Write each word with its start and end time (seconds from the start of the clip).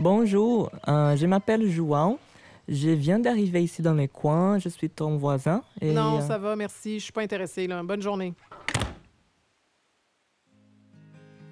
Bonjour, 0.00 0.70
euh, 0.88 1.14
je 1.14 1.26
m'appelle 1.26 1.68
João. 1.68 2.18
Je 2.66 2.88
viens 2.88 3.18
d'arriver 3.18 3.62
ici 3.62 3.82
dans 3.82 3.92
les 3.92 4.08
coins. 4.08 4.58
Je 4.58 4.70
suis 4.70 4.88
ton 4.88 5.18
voisin. 5.18 5.62
Et, 5.82 5.92
non, 5.92 6.16
euh, 6.16 6.20
ça 6.22 6.38
va, 6.38 6.56
merci. 6.56 6.98
Je 6.98 7.04
suis 7.04 7.12
pas 7.12 7.20
intéressée. 7.20 7.66
Là. 7.66 7.82
Bonne 7.82 8.00
journée. 8.00 8.32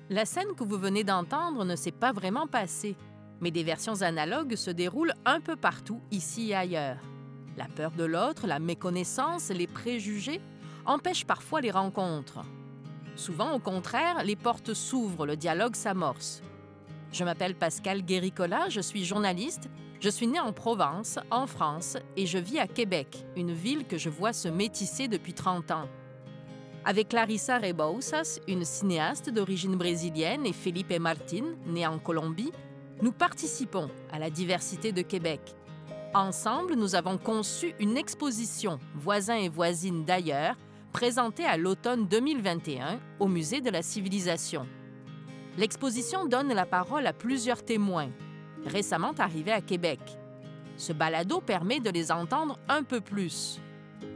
La 0.09 0.25
scène 0.25 0.55
que 0.57 0.65
vous 0.65 0.79
venez 0.79 1.05
d'entendre 1.05 1.63
ne 1.67 1.77
s'est 1.77 1.93
pas 1.93 2.13
vraiment 2.13 2.47
passée, 2.47 2.97
mais 3.43 3.51
des 3.51 3.65
versions 3.65 4.01
analogues 4.01 4.57
se 4.57 4.71
déroulent 4.71 5.15
un 5.27 5.41
peu 5.41 5.55
partout, 5.55 6.01
ici 6.11 6.53
et 6.53 6.55
ailleurs. 6.55 6.97
La 7.59 7.67
peur 7.67 7.91
de 7.91 8.05
l'autre, 8.05 8.47
la 8.47 8.61
méconnaissance, 8.61 9.51
les 9.51 9.67
préjugés 9.67 10.41
empêchent 10.87 11.27
parfois 11.27 11.61
les 11.61 11.71
rencontres. 11.71 12.39
Souvent, 13.15 13.53
au 13.53 13.59
contraire, 13.59 14.25
les 14.25 14.37
portes 14.37 14.73
s'ouvrent, 14.73 15.27
le 15.27 15.37
dialogue 15.37 15.77
s'amorce. 15.77 16.41
Je 17.13 17.25
m'appelle 17.25 17.55
Pascal 17.55 18.03
Guéricola, 18.03 18.69
je 18.69 18.81
suis 18.81 19.05
journaliste. 19.05 19.69
Je 20.01 20.11
suis 20.11 20.29
née 20.29 20.39
en 20.39 20.53
Provence, 20.53 21.19
en 21.33 21.49
France, 21.49 21.97
et 22.17 22.25
je 22.25 22.39
vis 22.39 22.61
à 22.61 22.69
Québec, 22.69 23.27
une 23.35 23.53
ville 23.53 23.85
que 23.85 23.99
je 23.99 24.09
vois 24.09 24.33
se 24.33 24.47
métisser 24.47 25.09
depuis 25.09 25.33
30 25.33 25.73
ans. 25.73 25.89
Avec 26.85 27.09
Clarissa 27.09 27.59
Rebouças, 27.59 28.39
une 28.47 28.65
cinéaste 28.65 29.29
d'origine 29.29 29.75
brésilienne, 29.75 30.47
et 30.47 30.53
Felipe 30.53 30.97
Martin, 31.01 31.57
né 31.67 31.85
en 31.85 31.99
Colombie, 31.99 32.53
nous 33.03 33.11
participons 33.11 33.91
à 34.13 34.21
la 34.21 34.31
diversité 34.31 34.93
de 34.93 35.03
Québec. 35.03 35.41
Ensemble, 36.15 36.77
nous 36.77 36.95
avons 36.95 37.19
conçu 37.19 37.75
une 37.81 37.97
exposition 37.97 38.79
Voisins 38.95 39.37
et 39.37 39.49
voisines 39.49 40.05
d'ailleurs, 40.05 40.55
présentée 40.93 41.45
à 41.45 41.57
l'automne 41.57 42.07
2021 42.07 43.01
au 43.19 43.27
Musée 43.27 43.61
de 43.61 43.71
la 43.71 43.83
Civilisation. 43.83 44.67
L'exposition 45.59 46.25
donne 46.25 46.55
la 46.55 46.67
parole 46.67 47.05
à 47.09 47.13
plusieurs 47.13 47.65
témoins, 47.65 48.11
récemment 48.65 49.13
arrivés 49.19 49.51
à 49.51 49.61
Québec. 49.61 49.99
Ce 50.77 50.93
balado 50.93 51.41
permet 51.41 51.81
de 51.81 51.91
les 51.91 52.13
entendre 52.13 52.61
un 52.69 52.85
peu 52.85 53.01
plus. 53.01 53.61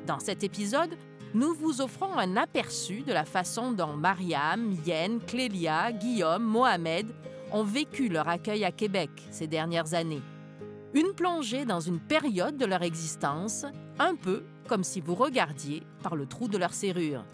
Dans 0.07 0.21
cet 0.21 0.45
épisode, 0.45 0.97
nous 1.35 1.53
vous 1.53 1.81
offrons 1.81 2.17
un 2.17 2.37
aperçu 2.37 3.01
de 3.01 3.13
la 3.13 3.25
façon 3.25 3.73
dont 3.73 3.95
Mariam, 3.95 4.77
Yen, 4.87 5.19
Clélia, 5.19 5.91
Guillaume, 5.91 6.45
Mohamed 6.45 7.09
ont 7.51 7.65
vécu 7.65 8.09
leur 8.09 8.29
accueil 8.29 8.65
à 8.65 8.71
Québec 8.71 9.11
ces 9.33 9.49
dernières 9.49 9.95
années. 9.95 10.23
Une 10.95 11.13
plongée 11.13 11.65
dans 11.65 11.81
une 11.81 11.99
période 11.99 12.57
de 12.57 12.67
leur 12.67 12.85
existence, 12.85 13.67
un 13.99 14.15
peu 14.15 14.45
comme 14.69 14.85
si 14.85 15.01
vous 15.01 15.17
regardiez 15.17 15.83
par 16.05 16.15
le 16.15 16.27
trou 16.27 16.47
de 16.47 16.57
leur 16.57 16.73
serrure. 16.73 17.25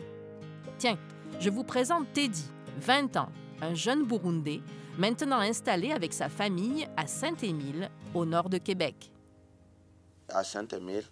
Tiens, 0.79 0.97
je 1.41 1.51
vous 1.51 1.63
présente 1.63 2.11
Teddy, 2.15 2.47
20 2.81 3.19
ans, 3.19 3.29
un 3.61 3.75
jeune 3.75 4.05
Burundais, 4.05 4.61
maintenant 4.97 5.41
installé 5.41 5.93
avec 5.93 6.13
sa 6.13 6.29
famille 6.29 6.87
à 6.97 7.07
Saint-Émile, 7.07 7.91
au 8.15 8.25
nord 8.25 8.49
de 8.49 8.59
Québec. 8.59 9.11
À 10.29 10.45
Saint-Émile, 10.45 11.05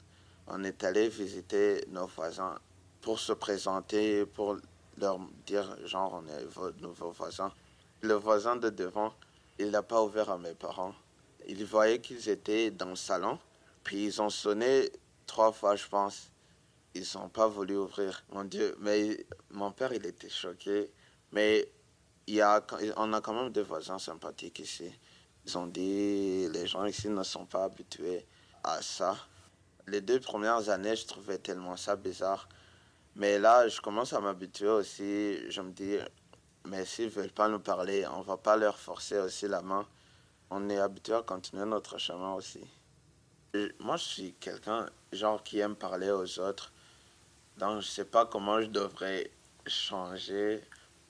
on 0.47 0.62
est 0.64 0.84
allé 0.84 1.08
visiter 1.08 1.84
nos 1.88 2.06
voisins 2.06 2.58
pour 3.00 3.19
se 3.19 3.33
présenter, 3.33 4.27
pour 4.27 4.56
leur 4.98 5.19
dire, 5.47 5.77
genre, 5.86 6.22
on 6.22 6.28
est 6.28 6.44
vos 6.44 6.70
nouveaux 6.80 7.11
voisins. 7.11 7.53
Le 8.03 8.14
voisin 8.14 8.56
de 8.56 8.70
devant, 8.70 9.12
il 9.58 9.70
n'a 9.70 9.83
pas 9.83 10.03
ouvert 10.03 10.31
à 10.31 10.38
mes 10.38 10.55
parents. 10.55 10.94
Il 11.48 11.64
voyait 11.64 12.00
qu'ils 12.00 12.28
étaient 12.28 12.70
dans 12.70 12.91
le 12.91 12.97
salon, 12.97 13.38
puis 13.83 14.05
ils 14.05 14.22
ont 14.22 14.31
sonné 14.31 14.91
trois 15.27 15.53
fois, 15.53 15.77
je 15.77 15.86
pense. 15.86 16.31
Ils 16.94 17.06
n'ont 17.14 17.28
pas 17.28 17.47
voulu 17.47 17.77
ouvrir. 17.77 18.25
Mon 18.33 18.44
Dieu, 18.44 18.77
mais 18.81 19.25
mon 19.50 19.70
père, 19.70 19.92
il 19.92 20.05
était 20.06 20.31
choqué. 20.31 20.91
Mais 21.33 21.69
y 22.34 22.41
a, 22.41 22.64
on 22.96 23.12
a 23.12 23.20
quand 23.20 23.34
même 23.34 23.52
des 23.52 23.62
voisins 23.62 23.98
sympathiques 23.98 24.58
ici. 24.58 24.92
Ils 25.46 25.56
ont 25.56 25.66
dit, 25.66 26.48
les 26.48 26.66
gens 26.66 26.84
ici 26.84 27.08
ne 27.08 27.22
sont 27.22 27.46
pas 27.46 27.64
habitués 27.64 28.27
à 28.64 28.82
ça. 28.82 29.16
Les 29.86 30.00
deux 30.00 30.19
premières 30.19 30.69
années, 30.69 30.97
je 30.97 31.06
trouvais 31.06 31.38
tellement 31.38 31.76
ça 31.76 31.94
bizarre. 31.94 32.48
Mais 33.15 33.38
là, 33.38 33.69
je 33.69 33.81
commence 33.81 34.12
à 34.12 34.20
m'habituer 34.20 34.69
aussi. 34.69 35.50
Je 35.50 35.60
me 35.60 35.70
dis, 35.70 35.98
mais 36.65 36.84
s'ils 36.84 37.06
ne 37.06 37.10
veulent 37.10 37.31
pas 37.31 37.48
nous 37.48 37.60
parler, 37.60 38.04
on 38.09 38.19
ne 38.19 38.25
va 38.25 38.36
pas 38.36 38.56
leur 38.56 38.78
forcer 38.78 39.19
aussi 39.19 39.47
la 39.47 39.62
main. 39.62 39.86
On 40.50 40.69
est 40.69 40.78
habitué 40.78 41.15
à 41.15 41.22
continuer 41.22 41.65
notre 41.65 41.98
chemin 41.98 42.34
aussi. 42.34 42.60
Moi, 43.78 43.97
je 43.97 44.04
suis 44.04 44.34
quelqu'un, 44.34 44.86
genre, 45.12 45.42
qui 45.42 45.60
aime 45.60 45.76
parler 45.76 46.10
aux 46.10 46.41
autres. 46.41 46.72
Donc, 47.56 47.70
je 47.70 47.76
ne 47.76 47.82
sais 47.82 48.04
pas 48.04 48.26
comment 48.26 48.60
je 48.60 48.66
devrais 48.66 49.31
changer. 49.66 50.62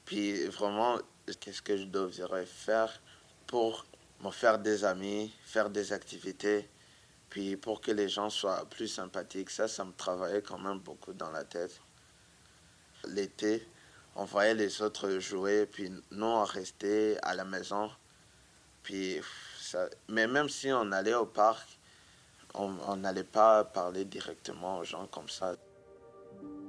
Puis, 0.07 0.47
vraiment, 0.47 0.99
qu'est-ce 1.41 1.61
que 1.61 1.77
je 1.77 1.85
devrais 1.85 2.47
faire 2.47 3.03
pour 3.47 3.85
me 4.23 4.31
faire 4.31 4.59
des 4.59 4.85
amis, 4.85 5.33
faire 5.45 5.69
des 5.69 5.93
activités. 5.93 6.69
Puis, 7.29 7.57
pour 7.57 7.81
que 7.81 7.91
les 7.91 8.09
gens 8.09 8.31
soient 8.31 8.65
plus 8.67 8.89
sympathiques? 8.89 9.51
Ça, 9.51 9.69
ça 9.69 9.85
me 9.85 9.93
travaillait 9.93 10.43
quand 10.43 10.59
même 10.59 10.79
beaucoup 10.79 11.13
dans 11.13 11.31
la 11.31 11.45
tête. 11.45 11.81
L'été, 13.09 13.69
on 14.15 14.25
voyait 14.25 14.55
les 14.55 14.81
autres 14.81 15.19
jouer, 15.19 15.67
puis 15.67 15.91
nous, 16.13 16.27
on 16.27 16.45
restait 16.45 17.19
à 17.23 17.35
la 17.35 17.45
maison. 17.45 17.91
Puis, 18.85 19.21
mais 20.09 20.29
même 20.29 20.49
si 20.49 20.73
on 20.73 20.93
allait 20.93 21.15
au 21.15 21.27
parc, 21.27 21.69
on 22.55 22.97
n'allait 22.97 23.25
pas 23.25 23.65
parler 23.65 24.05
directement 24.05 24.79
aux 24.79 24.85
gens 24.85 25.07
comme 25.09 25.29
ça. 25.29 25.57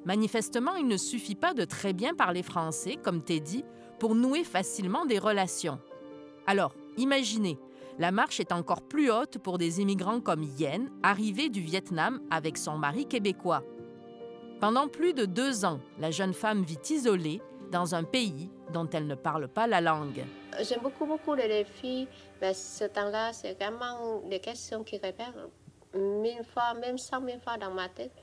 Manifestement, 0.07 0.77
il 0.77 0.87
ne 0.87 0.95
suffit 0.95 1.35
pas 1.35 1.53
de 1.53 1.65
très 1.65 1.91
bien 1.91 2.15
parler 2.15 2.41
français, 2.41 2.95
comme 2.95 3.21
Teddy, 3.21 3.65
pour 3.99 4.15
nouer 4.15 4.45
facilement 4.45 5.03
des 5.03 5.19
relations. 5.19 5.79
Alors, 6.45 6.73
imaginez, 6.95 7.59
la 7.99 8.13
marche 8.13 8.39
est 8.39 8.53
encore 8.53 8.83
plus 8.83 9.11
haute 9.11 9.37
pour 9.37 9.57
des 9.57 9.81
immigrants 9.81 10.21
comme 10.21 10.43
Yen, 10.43 10.89
arrivée 11.03 11.49
du 11.49 11.59
Vietnam 11.59 12.21
avec 12.31 12.57
son 12.57 12.77
mari 12.77 13.05
québécois. 13.05 13.65
Pendant 14.61 14.87
plus 14.87 15.13
de 15.13 15.25
deux 15.25 15.65
ans, 15.65 15.81
la 15.99 16.09
jeune 16.09 16.33
femme 16.33 16.63
vit 16.63 16.79
isolée 16.89 17.41
dans 17.69 17.93
un 17.93 18.05
pays 18.05 18.49
dont 18.71 18.87
elle 18.93 19.07
ne 19.07 19.15
parle 19.15 19.49
pas 19.49 19.67
la 19.67 19.81
langue. 19.81 20.23
J'aime 20.61 20.83
beaucoup, 20.83 21.05
beaucoup 21.05 21.33
les 21.33 21.49
défis, 21.49 22.07
mais 22.39 22.53
ce 22.53 22.85
temps-là, 22.85 23.33
c'est 23.33 23.55
vraiment 23.55 24.21
des 24.29 24.39
questions 24.39 24.85
qui 24.85 24.99
répètent 24.99 25.35
mille 25.93 26.45
fois, 26.53 26.73
même 26.75 26.97
cent 26.97 27.19
mille 27.19 27.41
fois 27.41 27.57
dans 27.57 27.71
ma 27.71 27.89
tête. 27.89 28.13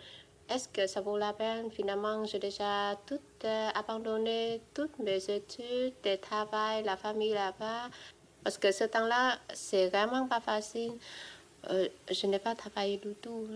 Est-ce 0.49 0.69
que 0.69 0.87
ça 0.87 1.00
vaut 1.00 1.16
la 1.16 1.32
peine? 1.32 1.71
Finalement, 1.71 2.25
j'ai 2.25 2.38
déjà 2.38 2.97
tout 3.06 3.21
euh, 3.44 3.69
abandonné, 3.75 4.60
toutes 4.75 4.99
mes 4.99 5.31
études, 5.31 5.94
le 6.05 6.16
travail, 6.16 6.84
la 6.84 6.97
famille 6.97 7.32
là-bas. 7.32 7.88
Parce 8.43 8.59
que 8.59 8.71
ce 8.71 8.84
temps-là, 8.84 9.38
c'est 9.55 9.88
vraiment 9.88 10.27
pas 10.28 10.41
facile. 10.41 10.93
Euh, 11.71 11.88
je 12.10 12.27
n'ai 12.27 12.38
pas 12.38 12.55
travaillé 12.55 12.99
du 12.99 13.15
tout. 13.15 13.49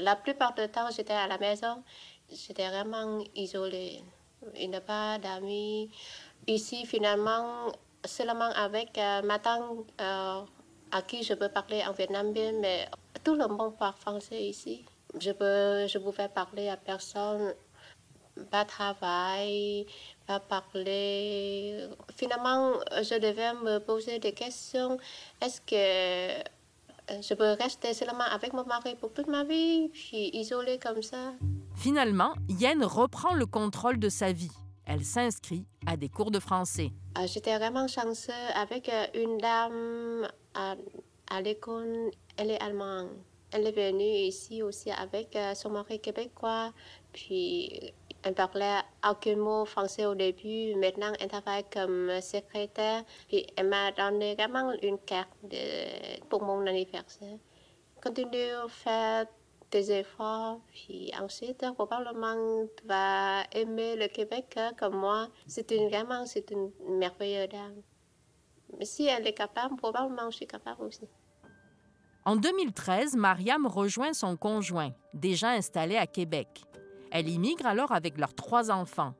La 0.00 0.16
plupart 0.16 0.54
du 0.54 0.66
temps, 0.68 0.90
j'étais 0.90 1.12
à 1.12 1.28
la 1.28 1.38
maison. 1.38 1.82
J'étais 2.32 2.68
vraiment 2.68 3.22
isolée. 3.36 4.02
Il 4.56 4.70
n'y 4.70 4.76
a 4.76 4.80
pas 4.80 5.18
d'amis. 5.18 5.90
Ici, 6.46 6.86
finalement, 6.86 7.70
seulement 8.04 8.50
avec 8.56 8.96
euh, 8.98 9.22
ma 9.22 9.38
tante 9.38 9.86
euh, 10.00 10.42
à 10.90 11.02
qui 11.02 11.22
je 11.22 11.34
peux 11.34 11.48
parler 11.48 11.84
en 11.86 11.92
vietnamien, 11.92 12.52
mais 12.60 12.88
tout 13.22 13.34
le 13.34 13.46
monde 13.46 13.76
parle 13.78 13.94
français 13.94 14.42
ici. 14.42 14.84
Je 15.18 15.32
peux, 15.32 15.86
je 15.88 15.98
pouvais 15.98 16.28
parler 16.28 16.68
à 16.68 16.76
personne, 16.76 17.54
pas 18.50 18.64
travail, 18.64 19.86
pas 20.26 20.40
parler. 20.40 21.88
Finalement, 22.16 22.74
je 23.02 23.18
devais 23.18 23.52
me 23.54 23.78
poser 23.78 24.18
des 24.18 24.32
questions. 24.32 24.98
Est-ce 25.42 25.60
que 25.60 26.42
je 27.20 27.34
peux 27.34 27.52
rester 27.60 27.92
seulement 27.92 28.24
avec 28.32 28.52
mon 28.52 28.64
mari 28.64 28.94
pour 28.94 29.12
toute 29.12 29.26
ma 29.26 29.42
vie, 29.44 29.88
puis 29.88 30.30
isolée 30.32 30.78
comme 30.78 31.02
ça? 31.02 31.32
Finalement, 31.74 32.34
Yen 32.48 32.84
reprend 32.84 33.34
le 33.34 33.46
contrôle 33.46 33.98
de 33.98 34.08
sa 34.08 34.32
vie. 34.32 34.52
Elle 34.86 35.04
s'inscrit 35.04 35.64
à 35.86 35.96
des 35.96 36.08
cours 36.08 36.30
de 36.30 36.40
français. 36.40 36.90
J'étais 37.26 37.56
vraiment 37.56 37.86
chanceuse 37.88 38.34
avec 38.54 38.90
une 39.14 39.38
dame 39.38 40.28
à, 40.54 40.74
à 41.30 41.40
l'école. 41.40 42.10
Elle 42.36 42.50
est 42.50 42.60
allemande. 42.60 43.10
Elle 43.52 43.66
est 43.66 43.72
venue 43.72 44.04
ici 44.04 44.62
aussi 44.62 44.90
avec 44.90 45.36
son 45.54 45.70
mari 45.70 45.98
québécois. 46.00 46.72
Puis 47.12 47.92
elle 48.22 48.34
parlait 48.34 48.80
aucun 49.08 49.36
mot 49.36 49.64
français 49.64 50.06
au 50.06 50.14
début. 50.14 50.74
Maintenant, 50.76 51.12
elle 51.18 51.28
travaille 51.28 51.64
comme 51.72 52.20
secrétaire. 52.20 53.04
Puis 53.28 53.46
elle 53.56 53.68
m'a 53.68 53.92
donné 53.92 54.34
vraiment 54.34 54.72
une 54.82 54.98
carte 54.98 55.30
pour 56.28 56.42
mon 56.42 56.66
anniversaire. 56.66 57.38
Continue 58.02 58.52
à 58.52 58.68
faire 58.68 59.26
des 59.70 59.92
efforts, 59.92 60.58
puis 60.72 61.12
ensuite, 61.20 61.64
probablement, 61.74 62.66
tu 62.76 62.86
vas 62.86 63.44
aimer 63.52 63.94
le 63.94 64.08
Québec 64.08 64.58
comme 64.76 64.96
moi. 64.96 65.28
C'est 65.46 65.70
une 65.70 65.88
vraiment, 65.88 66.26
c'est 66.26 66.50
une 66.50 66.72
merveilleuse 66.88 67.48
dame. 67.50 67.82
Si 68.82 69.06
elle 69.06 69.26
est 69.26 69.32
capable, 69.32 69.76
probablement 69.76 70.28
je 70.30 70.38
suis 70.38 70.46
capable 70.46 70.82
aussi. 70.82 71.06
En 72.26 72.36
2013, 72.36 73.16
Mariam 73.16 73.66
rejoint 73.66 74.12
son 74.12 74.36
conjoint, 74.36 74.92
déjà 75.14 75.50
installé 75.50 75.96
à 75.96 76.06
Québec. 76.06 76.64
Elle 77.10 77.30
immigre 77.30 77.64
alors 77.64 77.92
avec 77.92 78.18
leurs 78.18 78.34
trois 78.34 78.70
enfants. 78.70 79.14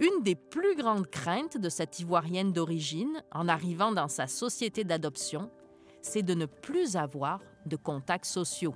Une 0.00 0.22
des 0.24 0.34
plus 0.34 0.74
grandes 0.74 1.08
craintes 1.08 1.56
de 1.56 1.68
cette 1.68 2.00
Ivoirienne 2.00 2.52
d'origine, 2.52 3.22
en 3.32 3.46
arrivant 3.46 3.92
dans 3.92 4.08
sa 4.08 4.26
société 4.26 4.82
d'adoption, 4.82 5.50
c'est 6.02 6.22
de 6.22 6.34
ne 6.34 6.46
plus 6.46 6.96
avoir 6.96 7.40
de 7.64 7.76
contacts 7.76 8.26
sociaux. 8.26 8.74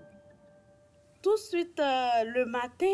Tout 1.20 1.34
de 1.34 1.40
suite, 1.40 1.80
euh, 1.80 2.24
le 2.32 2.46
matin, 2.46 2.86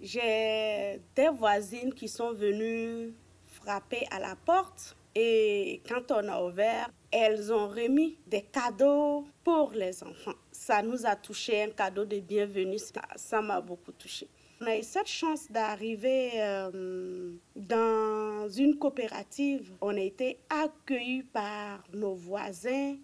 j'ai 0.00 1.02
des 1.14 1.28
voisines 1.28 1.92
qui 1.92 2.08
sont 2.08 2.32
venues 2.32 3.14
frapper 3.46 4.06
à 4.10 4.18
la 4.18 4.34
porte. 4.34 4.96
Et 5.20 5.82
quand 5.88 6.12
on 6.12 6.28
a 6.28 6.40
ouvert, 6.44 6.88
elles 7.10 7.52
ont 7.52 7.66
remis 7.66 8.20
des 8.24 8.42
cadeaux 8.42 9.26
pour 9.42 9.72
les 9.72 10.04
enfants. 10.04 10.38
Ça 10.52 10.80
nous 10.80 11.04
a 11.06 11.16
touché, 11.16 11.64
un 11.64 11.70
cadeau 11.70 12.04
de 12.04 12.20
bienvenue. 12.20 12.78
Ça 13.16 13.42
m'a 13.42 13.60
beaucoup 13.60 13.90
touché. 13.90 14.28
On 14.60 14.66
a 14.66 14.76
eu 14.76 14.82
cette 14.84 15.08
chance 15.08 15.50
d'arriver 15.50 16.30
euh, 16.36 17.32
dans 17.56 18.48
une 18.48 18.78
coopérative. 18.78 19.72
On 19.80 19.96
a 19.96 20.00
été 20.00 20.38
accueillis 20.48 21.24
par 21.24 21.82
nos 21.92 22.14
voisins. 22.14 22.94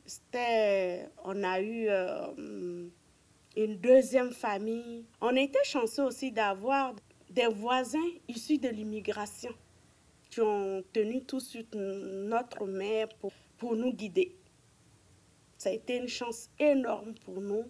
on 1.25 1.43
a 1.43 1.61
eu 1.61 1.89
euh, 1.89 2.87
une 3.57 3.77
deuxième 3.79 4.31
famille. 4.31 5.05
On 5.21 5.37
a 5.37 5.41
été 5.41 5.59
chanceux 5.65 6.05
aussi 6.05 6.31
d'avoir 6.31 6.95
des 7.29 7.49
voisins 7.49 8.11
issus 8.29 8.59
de 8.59 8.69
l'immigration 8.69 9.51
qui 10.35 10.41
ont 10.41 10.83
tenu 10.93 11.23
tout 11.23 11.39
suite 11.39 11.77
notre 11.77 12.67
mère 12.67 13.09
pour, 13.21 13.33
pour 13.57 13.77
nous 13.77 13.93
guider. 13.93 14.35
Ça 15.57 15.69
a 15.69 15.73
été 15.73 15.97
une 15.97 16.09
chance 16.09 16.51
énorme 16.59 17.15
pour 17.25 17.41
nous. 17.41 17.65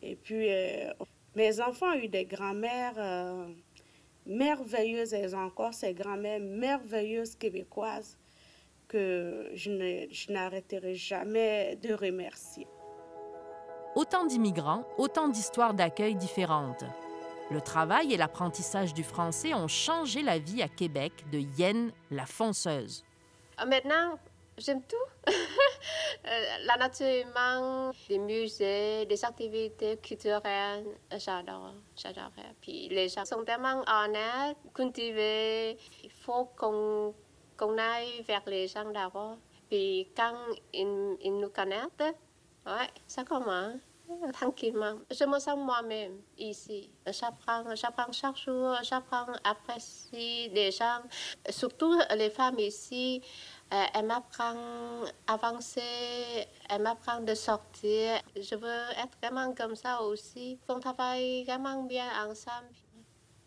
Et 0.00 0.14
puis, 0.14 0.48
euh, 0.48 0.92
mes 1.34 1.60
enfants 1.60 1.90
ont 1.90 1.98
eu 1.98 2.06
des 2.06 2.24
grand-mères 2.24 2.94
euh, 2.98 3.48
merveilleuses 4.26 5.12
et 5.12 5.34
encore 5.34 5.74
ces 5.74 5.92
grand-mères 5.92 6.38
merveilleuses 6.38 7.34
québécoises 7.34 8.16
que 8.86 9.50
je 9.54 10.30
n'arrêterai 10.30 10.94
jamais 10.94 11.74
de 11.82 11.94
remercier. 11.94 12.68
Autant 13.96 14.24
d'immigrants, 14.24 14.86
autant 14.98 15.26
d'histoires 15.26 15.74
d'accueil 15.74 16.14
différentes. 16.14 16.84
Le 17.50 17.60
travail 17.60 18.14
et 18.14 18.16
l'apprentissage 18.16 18.94
du 18.94 19.04
français 19.04 19.52
ont 19.52 19.68
changé 19.68 20.22
la 20.22 20.38
vie 20.38 20.62
à 20.62 20.68
Québec 20.68 21.12
de 21.30 21.38
Yen 21.38 21.92
la 22.10 22.24
fonceuse. 22.24 23.04
Ah, 23.58 23.66
maintenant, 23.66 24.18
j'aime 24.58 24.82
tout. 24.82 25.32
Euh, 26.26 26.56
la 26.64 26.76
nature 26.78 27.06
humaine, 27.06 27.92
les 28.08 28.18
musées, 28.18 29.04
des 29.04 29.24
activités 29.26 29.98
culturelles, 29.98 30.86
j'adore, 31.18 31.74
j'adore. 31.94 32.30
Puis 32.62 32.88
les 32.88 33.10
gens 33.10 33.26
sont 33.26 33.44
tellement 33.44 33.84
honnêtes, 33.86 34.56
cultivés. 34.72 35.76
Il 36.02 36.10
faut 36.10 36.46
qu'on 36.56 37.14
qu'on 37.58 37.76
aille 37.76 38.22
vers 38.22 38.42
les 38.46 38.68
gens 38.68 38.90
d'abord. 38.90 39.36
Puis 39.68 40.08
quand 40.16 40.34
ils, 40.72 41.16
ils 41.20 41.38
nous 41.38 41.50
connaissent, 41.50 42.14
ouais, 42.64 42.88
ça 43.06 43.22
commence 43.24 43.82
tranquillement. 44.32 44.98
Je 45.10 45.24
me 45.24 45.38
sens 45.38 45.58
moi-même 45.58 46.20
ici. 46.38 46.90
J'apprends, 47.06 47.64
chaque 48.12 48.36
jour, 48.36 48.76
j'apprends 48.82 49.26
à 49.44 49.50
apprécier 49.50 50.48
les 50.50 50.70
gens, 50.70 51.00
surtout 51.48 51.94
les 52.16 52.30
femmes 52.30 52.58
ici. 52.58 53.22
Euh, 53.72 53.82
elles 53.94 54.04
m'apprennent 54.04 55.10
à 55.26 55.34
avancer, 55.34 55.80
elles 56.68 56.82
m'apprennent 56.82 57.24
de 57.24 57.34
sortir. 57.34 58.20
Je 58.36 58.54
veux 58.54 58.90
être 59.02 59.16
vraiment 59.22 59.52
comme 59.54 59.74
ça 59.74 60.02
aussi. 60.02 60.58
On 60.68 60.78
travaille 60.80 61.44
vraiment 61.44 61.82
bien 61.84 62.06
ensemble. 62.28 62.68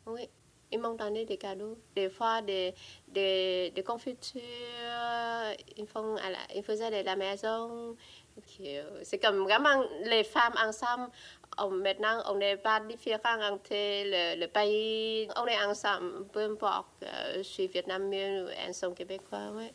Oui. 0.07 0.29
Ils 0.69 0.79
m'ont 0.79 0.95
donné 0.95 1.23
des 1.23 1.37
cadeaux, 1.37 1.77
des 1.95 2.09
fois 2.09 2.41
des, 2.41 2.73
des, 3.07 3.83
confitures, 3.85 4.41
ils, 5.77 5.87
font 5.87 6.17
ils 6.53 6.63
faisaient 6.63 6.91
de 6.91 7.05
la 7.05 7.15
maison, 7.15 7.95
c'est 9.03 9.19
comme 9.19 9.39
vraiment 9.43 9.83
les 10.05 10.23
femmes 10.23 10.55
ensemble. 10.65 11.09
maintenant, 11.83 12.23
on 12.29 12.35
n'est 12.35 12.57
pas 12.57 12.79
différents 12.81 13.41
entre 13.51 13.69
le, 13.71 14.39
le, 14.39 14.47
pays. 14.47 15.27
On 15.35 15.45
est 15.45 15.63
ensemble, 15.65 16.27
peu 16.31 16.51
importe. 16.51 17.03
Euh, 17.03 17.37
je 17.37 17.43
suis 17.43 17.67
vietnamienne 17.67 18.45
ou 18.45 18.49
elles 18.65 18.73
sont 18.73 18.93
québécois. 18.93 19.51
Ouais. 19.55 19.73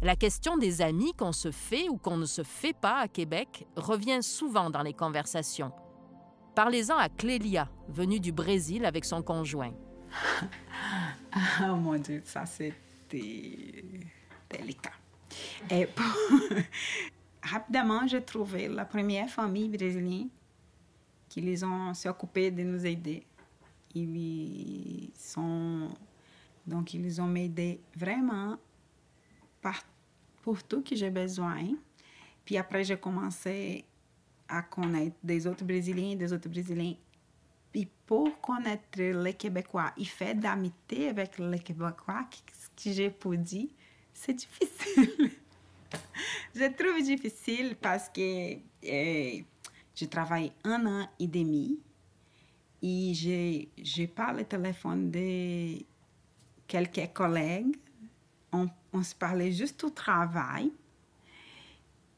La 0.00 0.14
question 0.14 0.56
des 0.56 0.80
amis 0.80 1.12
qu'on 1.14 1.32
se 1.32 1.50
fait 1.50 1.88
ou 1.88 1.96
qu'on 1.96 2.16
ne 2.16 2.26
se 2.26 2.44
fait 2.44 2.72
pas 2.72 2.98
à 2.98 3.08
Québec 3.08 3.66
revient 3.74 4.22
souvent 4.22 4.70
dans 4.70 4.82
les 4.82 4.92
conversations. 4.92 5.72
Parlez-en 6.54 6.96
à 6.96 7.08
Clélia, 7.08 7.68
venue 7.88 8.20
du 8.20 8.30
Brésil 8.30 8.84
avec 8.84 9.04
son 9.04 9.22
conjoint. 9.22 9.72
ah 11.32 11.66
mon 11.76 11.94
Dieu, 11.94 12.22
ça 12.24 12.46
c'était 12.46 13.84
délicat. 14.48 14.92
Et 15.70 15.86
pour, 15.86 16.04
rapidement, 17.42 18.06
j'ai 18.06 18.22
trouvé 18.22 18.68
la 18.68 18.84
première 18.84 19.28
famille 19.28 19.68
brésilienne 19.68 20.28
qui 21.28 21.40
les 21.40 21.62
ont 21.64 21.92
de 21.92 22.62
nous 22.62 22.86
aider. 22.86 23.26
Ils 23.94 25.10
sont 25.14 25.88
donc 26.66 26.92
ils 26.92 27.20
ont 27.20 27.26
m'aidé 27.26 27.80
vraiment 27.96 28.56
pour 30.42 30.62
tout 30.62 30.82
que 30.82 30.94
j'ai 30.94 31.10
besoin. 31.10 31.62
Puis 32.44 32.56
après 32.56 32.84
j'ai 32.84 32.96
commencé 32.96 33.84
à 34.48 34.62
connaître 34.62 35.16
des 35.22 35.46
autres 35.46 35.64
Brésiliens, 35.64 36.16
des 36.16 36.32
autres 36.32 36.48
Brésiliens. 36.48 36.94
Et 37.74 37.86
pour 38.06 38.40
connaître 38.40 38.98
les 38.98 39.34
Québécois 39.34 39.92
et 39.96 40.04
faire 40.04 40.34
d'amitié 40.34 41.08
avec 41.08 41.38
les 41.38 41.58
Québécois, 41.58 42.26
ce 42.52 42.82
que 42.82 42.94
j'ai 42.94 43.10
pu 43.10 43.36
dire, 43.36 43.68
c'est 44.12 44.34
difficile. 44.34 45.30
je 46.54 46.64
trouve 46.72 47.02
difficile 47.02 47.76
parce 47.80 48.08
que 48.08 48.58
eh, 48.82 49.44
je 49.94 50.04
travaille 50.06 50.52
un 50.64 50.86
an 50.86 51.08
et 51.18 51.26
demi 51.26 51.78
et 52.82 53.12
j'ai, 53.14 53.68
je 53.82 54.06
parle 54.06 54.40
au 54.40 54.44
téléphone 54.44 55.10
de 55.10 55.78
quelques 56.66 57.12
collègues. 57.12 57.76
On, 58.52 58.68
on 58.92 59.02
se 59.02 59.14
parlait 59.14 59.52
juste 59.52 59.82
au 59.84 59.90
travail. 59.90 60.72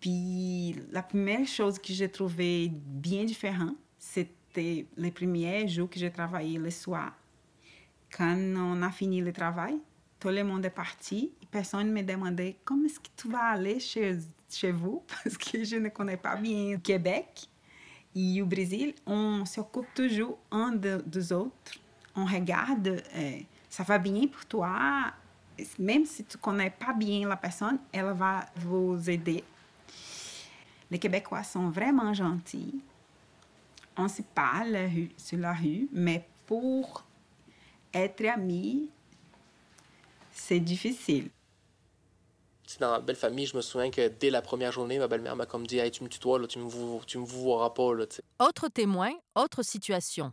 Puis 0.01 0.75
la 0.91 1.03
première 1.03 1.47
chose 1.47 1.79
que 1.79 1.93
j'ai 1.93 2.09
trouvé 2.09 2.71
bien 2.71 3.25
différente, 3.25 3.77
c'était 3.99 4.87
les 4.97 5.11
premiers 5.11 5.69
jours 5.69 5.89
que 5.89 5.99
j'ai 5.99 6.11
travaillé 6.11 6.59
le 6.59 6.71
soir. 6.71 7.13
Quand 8.11 8.37
on 8.57 8.83
a 8.83 8.91
fini 8.91 9.21
le 9.21 9.33
travail, 9.33 9.79
tout 10.21 10.29
le 10.29 10.45
monde 10.45 10.65
est 10.67 10.71
parti. 10.71 11.33
Personne 11.51 11.91
me 11.91 12.03
demandait 12.03 12.57
comment 12.65 12.85
est-ce 12.85 13.01
que 13.01 13.09
tu 13.17 13.29
vas 13.29 13.53
aller 13.53 13.81
chez, 13.81 14.19
chez 14.49 14.71
vous, 14.71 15.03
parce 15.25 15.37
que 15.37 15.65
je 15.65 15.77
ne 15.77 15.89
connais 15.89 16.19
pas 16.19 16.37
bien 16.37 16.73
le 16.73 16.79
Québec 16.79 17.49
et 18.15 18.35
le 18.35 18.45
Brésil. 18.45 18.95
On 19.07 19.45
s'occupe 19.47 19.93
toujours 19.95 20.39
un 20.51 20.73
de, 20.73 21.03
des 21.07 21.33
autres. 21.33 21.73
On 22.15 22.27
regarde, 22.27 23.03
euh, 23.17 23.39
ça 23.69 23.83
va 23.83 23.99
bien 23.99 24.27
pour 24.27 24.45
toi. 24.45 25.13
Même 25.79 26.05
si 26.05 26.25
tu 26.25 26.37
ne 26.37 26.43
connais 26.43 26.71
pas 26.71 26.93
bien 26.93 27.27
la 27.27 27.37
personne, 27.37 27.79
elle 27.91 28.13
va 28.13 28.47
vous 28.57 29.09
aider. 29.09 29.43
Les 30.91 30.99
Québécois 30.99 31.43
sont 31.43 31.71
vraiment 31.71 32.13
gentils. 32.13 32.81
On 33.97 34.09
se 34.09 34.23
parle 34.23 34.89
sur 35.17 35.39
la 35.39 35.53
rue, 35.53 35.89
mais 35.93 36.27
pour 36.47 37.05
être 37.93 38.25
amis, 38.27 38.89
c'est 40.41 40.61
difficile. 40.61 41.31
Dans 42.79 42.93
ma 42.93 43.01
belle 43.01 43.17
famille, 43.17 43.47
je 43.47 43.57
me 43.57 43.63
souviens 43.63 43.91
que 43.91 44.09
dès 44.09 44.31
la 44.31 44.43
première 44.43 44.73
journée, 44.73 44.99
ma 44.99 45.09
belle-mère 45.09 45.35
m'a 45.35 45.47
comme 45.47 45.67
dit 45.67 45.79
hey, 45.79 45.91
Tu 45.91 46.05
me 46.05 46.09
tutoies, 46.09 46.39
là, 46.39 46.47
tu 46.47 46.59
me, 46.59 47.05
tu 47.05 47.19
me 47.19 47.25
vois 47.25 47.75
pas. 47.75 47.95
Là, 47.95 48.05
autre 48.39 48.69
témoin, 48.69 49.11
autre 49.35 49.63
situation. 49.63 50.33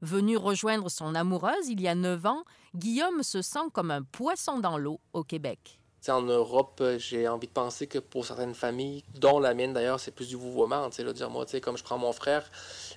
Venu 0.00 0.36
rejoindre 0.36 0.90
son 0.90 1.14
amoureuse 1.14 1.68
il 1.68 1.80
y 1.80 1.88
a 1.88 1.94
neuf 1.94 2.24
ans, 2.26 2.44
Guillaume 2.74 3.22
se 3.22 3.42
sent 3.42 3.70
comme 3.72 3.90
un 3.90 4.02
poisson 4.02 4.58
dans 4.58 4.78
l'eau 4.78 5.00
au 5.12 5.24
Québec 5.24 5.78
en 6.12 6.22
Europe, 6.22 6.78
euh, 6.80 6.98
j'ai 6.98 7.28
envie 7.28 7.46
de 7.46 7.52
penser 7.52 7.86
que 7.86 7.98
pour 7.98 8.26
certaines 8.26 8.54
familles, 8.54 9.02
dont 9.14 9.38
la 9.38 9.54
mienne 9.54 9.72
d'ailleurs, 9.72 10.00
c'est 10.00 10.10
plus 10.10 10.28
du 10.28 10.36
vouvoiement. 10.36 10.88
Là, 10.98 11.12
dire 11.12 11.30
moi, 11.30 11.46
comme 11.62 11.76
je 11.76 11.84
prends 11.84 11.98
mon 11.98 12.12
frère, 12.12 12.50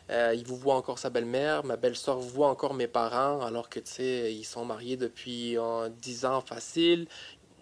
euh, 0.09 0.33
il 0.35 0.45
vous 0.45 0.57
voit 0.57 0.75
encore 0.75 0.99
sa 0.99 1.09
belle-mère, 1.09 1.63
ma 1.63 1.75
belle-sœur 1.75 2.19
voit 2.19 2.49
encore 2.49 2.73
mes 2.73 2.87
parents, 2.87 3.41
alors 3.41 3.69
que 3.69 3.79
ils 3.99 4.43
sont 4.43 4.65
mariés 4.65 4.97
depuis 4.97 5.57
euh, 5.57 5.89
10 5.89 6.25
ans 6.25 6.41
facile. 6.41 7.07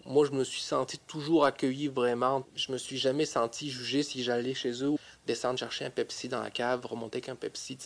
Moi, 0.04 0.24
je 0.24 0.30
me 0.30 0.44
suis 0.44 0.60
senti 0.60 0.98
toujours 0.98 1.44
accueilli 1.44 1.88
vraiment. 1.88 2.46
Je 2.54 2.70
me 2.70 2.78
suis 2.78 2.96
jamais 2.96 3.26
senti 3.26 3.70
jugé 3.70 4.04
si 4.04 4.22
j'allais 4.22 4.54
chez 4.54 4.84
eux, 4.84 4.94
descendre 5.26 5.58
chercher 5.58 5.84
un 5.84 5.90
Pepsi 5.90 6.28
dans 6.28 6.40
la 6.40 6.50
cave, 6.50 6.86
remonter 6.86 7.16
avec 7.16 7.28
un 7.28 7.34
Pepsi. 7.34 7.78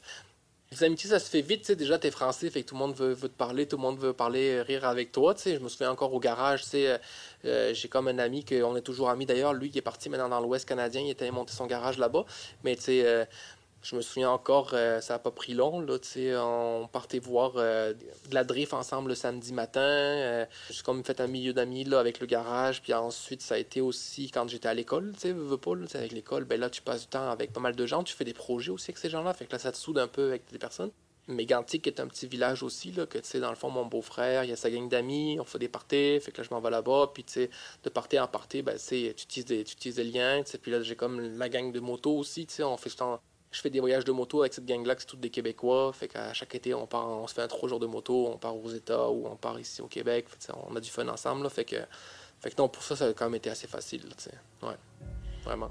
Les 0.72 0.84
amitiés, 0.84 1.10
ça 1.10 1.18
se 1.18 1.28
fait 1.28 1.40
vite, 1.40 1.62
tu 1.62 1.66
sais. 1.66 1.74
Déjà, 1.74 1.98
t'es 1.98 2.12
français, 2.12 2.48
fait 2.48 2.62
que 2.62 2.68
tout 2.68 2.76
le 2.76 2.78
monde 2.78 2.94
veut, 2.94 3.16
te 3.16 3.26
parler, 3.26 3.66
tout 3.66 3.74
le 3.74 3.82
monde 3.82 3.98
veut 3.98 4.12
parler, 4.12 4.50
euh, 4.50 4.62
rire 4.62 4.84
avec 4.84 5.10
toi, 5.10 5.34
tu 5.34 5.42
sais. 5.42 5.56
Je 5.56 5.58
me 5.58 5.68
souviens 5.68 5.90
encore 5.90 6.14
au 6.14 6.20
garage, 6.20 6.62
tu 6.62 6.68
sais. 6.68 6.86
Euh, 6.86 6.98
euh, 7.44 7.74
j'ai 7.74 7.88
comme 7.88 8.06
un 8.06 8.18
ami 8.20 8.44
qu'on 8.44 8.76
est 8.76 8.80
toujours 8.80 9.10
amis 9.10 9.26
d'ailleurs. 9.26 9.52
Lui, 9.52 9.70
qui 9.70 9.78
est 9.78 9.82
parti 9.82 10.08
maintenant 10.08 10.28
dans 10.28 10.40
l'Ouest 10.40 10.68
canadien, 10.68 11.00
il 11.00 11.10
était 11.10 11.28
monté 11.32 11.52
son 11.52 11.66
garage 11.66 11.98
là-bas. 11.98 12.24
Mais 12.62 12.76
tu 12.76 12.82
sais, 12.82 13.26
Je 13.82 13.96
me 13.96 14.02
souviens 14.02 14.30
encore, 14.30 14.70
euh, 14.74 15.00
ça 15.00 15.14
n'a 15.14 15.18
pas 15.18 15.30
pris 15.30 15.54
long. 15.54 15.80
Là, 15.80 15.96
on 16.38 16.86
partait 16.92 17.18
voir 17.18 17.52
euh, 17.56 17.94
de 17.94 18.34
la 18.34 18.44
drift 18.44 18.74
ensemble 18.74 19.08
le 19.08 19.14
samedi 19.14 19.54
matin. 19.54 19.80
Euh, 19.80 20.44
j'ai 20.70 20.82
comme 20.82 21.02
fait 21.02 21.18
un 21.20 21.26
milieu 21.26 21.54
d'amis 21.54 21.92
avec 21.94 22.20
le 22.20 22.26
garage. 22.26 22.82
Puis 22.82 22.92
ensuite, 22.92 23.40
ça 23.40 23.54
a 23.54 23.58
été 23.58 23.80
aussi 23.80 24.30
quand 24.30 24.46
j'étais 24.48 24.68
à 24.68 24.74
l'école. 24.74 25.12
Tu 25.14 25.20
sais, 25.20 25.32
veux 25.32 25.56
pas, 25.56 25.74
là, 25.74 25.86
avec 25.94 26.12
l'école, 26.12 26.44
ben 26.44 26.60
là, 26.60 26.68
tu 26.68 26.82
passes 26.82 27.02
du 27.02 27.06
temps 27.06 27.30
avec 27.30 27.52
pas 27.54 27.60
mal 27.60 27.74
de 27.74 27.86
gens. 27.86 28.04
Tu 28.04 28.14
fais 28.14 28.24
des 28.24 28.34
projets 28.34 28.70
aussi 28.70 28.90
avec 28.90 28.98
ces 28.98 29.08
gens-là. 29.08 29.32
Fait 29.32 29.46
que 29.46 29.52
là, 29.52 29.58
ça 29.58 29.72
te 29.72 29.78
soude 29.78 29.98
un 29.98 30.08
peu 30.08 30.28
avec 30.28 30.50
des 30.52 30.58
personnes. 30.58 30.90
Mégantic 31.28 31.86
est 31.86 32.00
un 32.00 32.06
petit 32.06 32.26
village 32.26 32.62
aussi, 32.62 32.92
là, 32.92 33.06
que 33.06 33.18
tu 33.18 33.26
sais, 33.28 33.40
dans 33.40 33.50
le 33.50 33.56
fond, 33.56 33.70
mon 33.70 33.86
beau-frère, 33.86 34.44
il 34.44 34.50
y 34.50 34.52
a 34.52 34.56
sa 34.56 34.70
gang 34.70 34.88
d'amis, 34.88 35.38
on 35.40 35.44
fait 35.44 35.58
des 35.58 35.68
parties, 35.68 36.18
fait 36.20 36.32
que 36.32 36.38
là, 36.38 36.48
je 36.48 36.52
m'en 36.52 36.60
vais 36.60 36.70
là-bas, 36.70 37.12
puis 37.14 37.24
tu 37.24 37.34
sais, 37.34 37.50
de 37.84 37.88
party 37.88 38.18
en 38.18 38.26
party, 38.26 38.62
ben, 38.62 38.76
tu 38.76 38.96
utilises 38.96 39.44
des, 39.44 39.92
des 39.92 40.04
liens, 40.04 40.42
puis 40.60 40.72
là, 40.72 40.82
j'ai 40.82 40.96
comme 40.96 41.38
la 41.38 41.48
gang 41.48 41.70
de 41.72 41.80
moto 41.80 42.16
aussi, 42.16 42.46
tu 42.46 42.54
sais, 42.54 42.62
on 42.64 42.76
fait 42.76 42.90
je 43.50 43.60
fais 43.60 43.70
des 43.70 43.80
voyages 43.80 44.04
de 44.04 44.12
moto 44.12 44.40
avec 44.42 44.54
cette 44.54 44.66
gang-là, 44.66 44.94
c'est 44.98 45.06
toutes 45.06 45.20
des 45.20 45.30
Québécois. 45.30 45.92
Fait 45.92 46.08
qu'à 46.08 46.32
chaque 46.32 46.54
été, 46.54 46.72
on 46.72 46.86
part, 46.86 47.08
on 47.08 47.26
se 47.26 47.34
fait 47.34 47.42
un 47.42 47.48
trois 47.48 47.68
jours 47.68 47.80
de 47.80 47.86
moto, 47.86 48.28
on 48.28 48.38
part 48.38 48.56
aux 48.56 48.70
États 48.70 49.08
ou 49.08 49.26
on 49.26 49.36
part 49.36 49.58
ici 49.58 49.82
au 49.82 49.88
Québec. 49.88 50.26
on 50.68 50.76
a 50.76 50.80
du 50.80 50.90
fun 50.90 51.08
ensemble. 51.08 51.48
Fait 51.50 51.64
que, 51.64 51.76
fait 52.40 52.50
que 52.50 52.56
non, 52.58 52.68
pour 52.68 52.82
ça, 52.82 52.94
ça 52.94 53.06
a 53.06 53.12
quand 53.12 53.24
même 53.24 53.34
été 53.34 53.50
assez 53.50 53.66
facile. 53.66 54.04
ouais, 54.62 54.76
vraiment. 55.44 55.70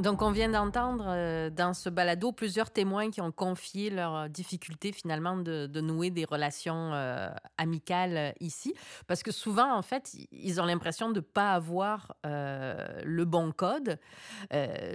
Donc, 0.00 0.22
on 0.22 0.32
vient 0.32 0.48
d'entendre 0.48 1.04
euh, 1.06 1.50
dans 1.50 1.72
ce 1.72 1.88
balado 1.88 2.32
plusieurs 2.32 2.72
témoins 2.72 3.12
qui 3.12 3.20
ont 3.20 3.30
confié 3.30 3.90
leurs 3.90 4.28
difficultés 4.28 4.90
finalement 4.90 5.36
de, 5.36 5.80
nouer 5.80 6.10
des 6.10 6.24
relations 6.24 6.92
euh, 6.92 7.28
amicales 7.58 8.16
euh, 8.16 8.32
ici. 8.40 8.74
Parce 9.06 9.22
que 9.22 9.30
souvent, 9.30 9.72
en 9.72 9.82
fait, 9.82 10.16
ils 10.32 10.60
ont 10.60 10.64
l'impression 10.64 11.10
de 11.10 11.16
ne 11.16 11.20
pas 11.20 11.52
avoir 11.52 12.16
le 12.24 13.24
bon 13.24 13.52
code. 13.52 13.98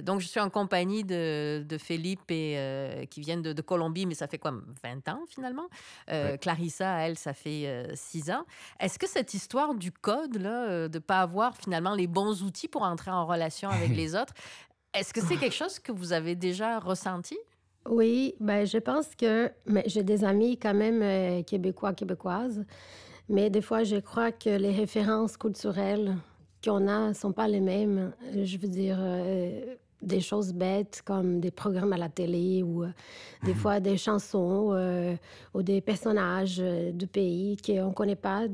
donc, 0.03 0.19
je 0.19 0.27
suis 0.27 0.39
en 0.39 0.49
compagnie 0.49 1.03
de, 1.05 1.77
Philippe 1.79 2.29
et, 2.29 3.07
qui 3.09 3.21
viennent 3.21 3.41
de, 3.41 3.61
Colombie, 3.61 4.05
mais 4.05 4.15
ça 4.15 4.27
fait 4.27 4.37
quoi, 4.37 4.53
20 4.83 5.07
ans 5.09 5.21
finalement? 5.27 5.67
Clarissa, 6.41 7.05
elle, 7.05 7.17
ça 7.17 7.33
fait 7.33 7.89
6 7.93 8.31
ans. 8.31 8.45
Est-ce 8.79 8.99
que 8.99 9.07
cette 9.07 9.33
histoire 9.33 9.75
du 9.75 9.91
code, 9.91 10.37
là, 10.37 10.87
de 10.87 10.97
ne 10.97 10.99
pas 10.99 11.21
avoir 11.21 11.55
finalement 11.55 11.93
les 11.93 12.07
bons 12.07 12.43
outils 12.43 12.67
pour 12.67 12.83
entrer 12.83 13.11
en 13.11 13.25
relation 13.25 13.69
avec 13.69 13.89
les 13.95 14.15
autres, 14.15 14.33
est-ce 14.93 15.13
que 15.13 15.21
c'est 15.21 15.37
quelque 15.37 15.55
chose 15.55 15.79
que 15.79 15.91
vous 15.91 16.13
avez 16.13 16.35
déjà 16.35 16.79
ressenti? 16.79 17.37
Oui, 17.87 18.35
ben, 18.39 18.65
je 18.65 18.77
pense 18.77 19.15
que 19.15 19.51
j'ai 19.85 20.03
des 20.03 20.23
amis 20.23 20.57
quand 20.57 20.73
même 20.73 21.01
euh, 21.01 21.43
québécois, 21.43 21.93
québécoises, 21.93 22.63
mais 23.29 23.49
des 23.49 23.61
fois, 23.61 23.83
je 23.83 23.97
crois 23.97 24.31
que 24.31 24.49
les 24.49 24.71
références 24.71 25.37
culturelles 25.37 26.15
qu'on 26.63 26.87
a 26.87 27.09
ne 27.09 27.13
sont 27.13 27.31
pas 27.31 27.47
les 27.47 27.61
mêmes. 27.61 28.11
Je 28.33 28.57
veux 28.57 28.67
dire, 28.67 28.97
euh, 28.99 29.75
des 30.01 30.19
choses 30.19 30.53
bêtes 30.53 31.01
comme 31.05 31.39
des 31.39 31.51
programmes 31.51 31.93
à 31.93 31.97
la 31.97 32.09
télé 32.09 32.63
ou 32.63 32.83
euh, 32.83 32.89
des 33.43 33.53
mhm. 33.53 33.59
fois 33.59 33.79
des 33.79 33.97
chansons 33.97 34.75
ou 35.53 35.61
des 35.61 35.81
personnages 35.81 36.57
du 36.57 37.07
pays 37.07 37.57
qu'on 37.57 37.89
ne 37.89 37.93
connaît 37.93 38.15
pas 38.15 38.47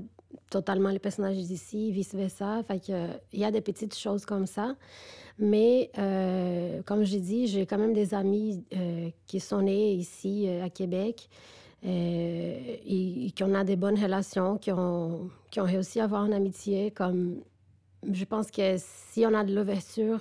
totalement 0.49 0.89
les 0.89 0.99
personnages 0.99 1.37
d'ici, 1.37 1.91
vice-versa. 1.91 2.63
Fait 2.63 2.79
que, 2.79 3.07
il 3.33 3.39
y 3.39 3.45
a 3.45 3.51
des 3.51 3.61
petites 3.61 3.97
choses 3.97 4.25
comme 4.25 4.45
ça. 4.45 4.75
Mais 5.37 5.91
euh, 5.97 6.81
comme 6.83 7.03
j'ai 7.03 7.19
dit, 7.19 7.47
j'ai 7.47 7.65
quand 7.65 7.77
même 7.77 7.93
des 7.93 8.13
amis 8.13 8.63
euh, 8.73 9.09
qui 9.27 9.39
sont 9.39 9.61
nés 9.61 9.93
ici 9.93 10.45
euh, 10.47 10.63
à 10.63 10.69
Québec 10.69 11.29
et, 11.83 13.31
qui 13.35 13.43
ont 13.43 13.63
des 13.63 13.75
bonnes 13.75 14.01
relations, 14.01 14.57
qui 14.57 14.71
ont, 14.71 15.29
qui 15.51 15.59
ont 15.59 15.65
réussi 15.65 15.99
à 15.99 16.05
avoir 16.05 16.25
une 16.25 16.33
amitié. 16.33 16.89
Comme 16.89 17.41
je 18.11 18.25
pense 18.25 18.49
que 18.49 18.75
si 18.77 19.25
on 19.25 19.33
a 19.35 19.43
de 19.43 19.53
l'ouverture 19.53 20.19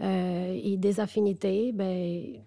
et 0.00 0.76
des 0.76 1.00
affinités, 1.00 1.72
ben 1.72 2.40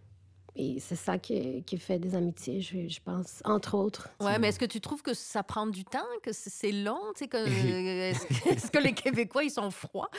et 0.55 0.79
c'est 0.81 0.97
ça 0.97 1.17
qui, 1.17 1.63
qui, 1.63 1.77
fait 1.77 1.97
des 1.97 2.13
amitiés, 2.13 2.59
je, 2.59 2.89
je, 2.89 2.99
pense, 2.99 3.41
entre 3.45 3.75
autres. 3.75 4.09
Ouais, 4.19 4.37
mais 4.37 4.49
est-ce 4.49 4.59
que 4.59 4.65
tu 4.65 4.81
trouves 4.81 5.01
que 5.01 5.13
ça 5.13 5.43
prend 5.43 5.65
du 5.65 5.85
temps, 5.85 5.99
que 6.23 6.31
c'est 6.33 6.73
long? 6.73 6.99
Est-ce 7.21 8.69
que, 8.69 8.79
les 8.79 8.91
Québécois, 8.91 9.45
ils 9.45 9.51
sont 9.51 9.71
froids? 9.71 10.09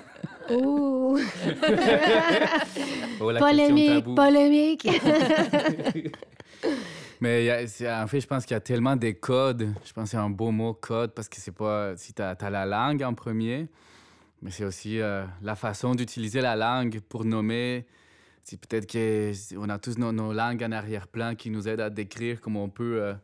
Ouh! 0.50 1.18
oh, 3.20 3.32
polémique, 3.38 4.14
polémique! 4.14 4.88
Mais 7.20 7.66
en 7.82 8.06
fait, 8.06 8.20
je 8.20 8.26
pense 8.26 8.44
qu'il 8.44 8.54
y 8.54 8.56
a 8.56 8.60
tellement 8.60 8.94
des 8.94 9.14
codes. 9.14 9.74
Je 9.84 9.92
pense 9.92 10.04
que 10.04 10.10
c'est 10.10 10.16
un 10.16 10.30
beau 10.30 10.52
mot, 10.52 10.72
code, 10.74 11.12
parce 11.14 11.28
que 11.28 11.36
c'est 11.36 11.52
pas. 11.52 11.96
Si 11.96 12.12
tu 12.12 12.22
as, 12.22 12.36
la 12.50 12.64
langue 12.64 13.02
en 13.02 13.14
premier, 13.14 13.68
mais 14.40 14.50
c'est 14.50 14.64
aussi 14.64 15.00
euh, 15.00 15.24
la 15.42 15.56
façon 15.56 15.94
d'utiliser 15.94 16.40
la 16.40 16.54
langue 16.54 17.00
pour 17.08 17.24
nommer 17.24 17.86
peut-être 18.56 18.90
qu'on 18.90 19.68
a 19.68 19.78
tous 19.78 19.98
nos, 19.98 20.32
langues 20.32 20.62
en 20.62 20.72
arrière-plan 20.72 21.34
qui 21.34 21.50
nous 21.50 21.68
aident 21.68 21.80
à 21.80 21.90
décrire 21.90 22.40
comment 22.40 22.64
on 22.64 22.68
peut 22.68 23.02
euh, 23.02 23.14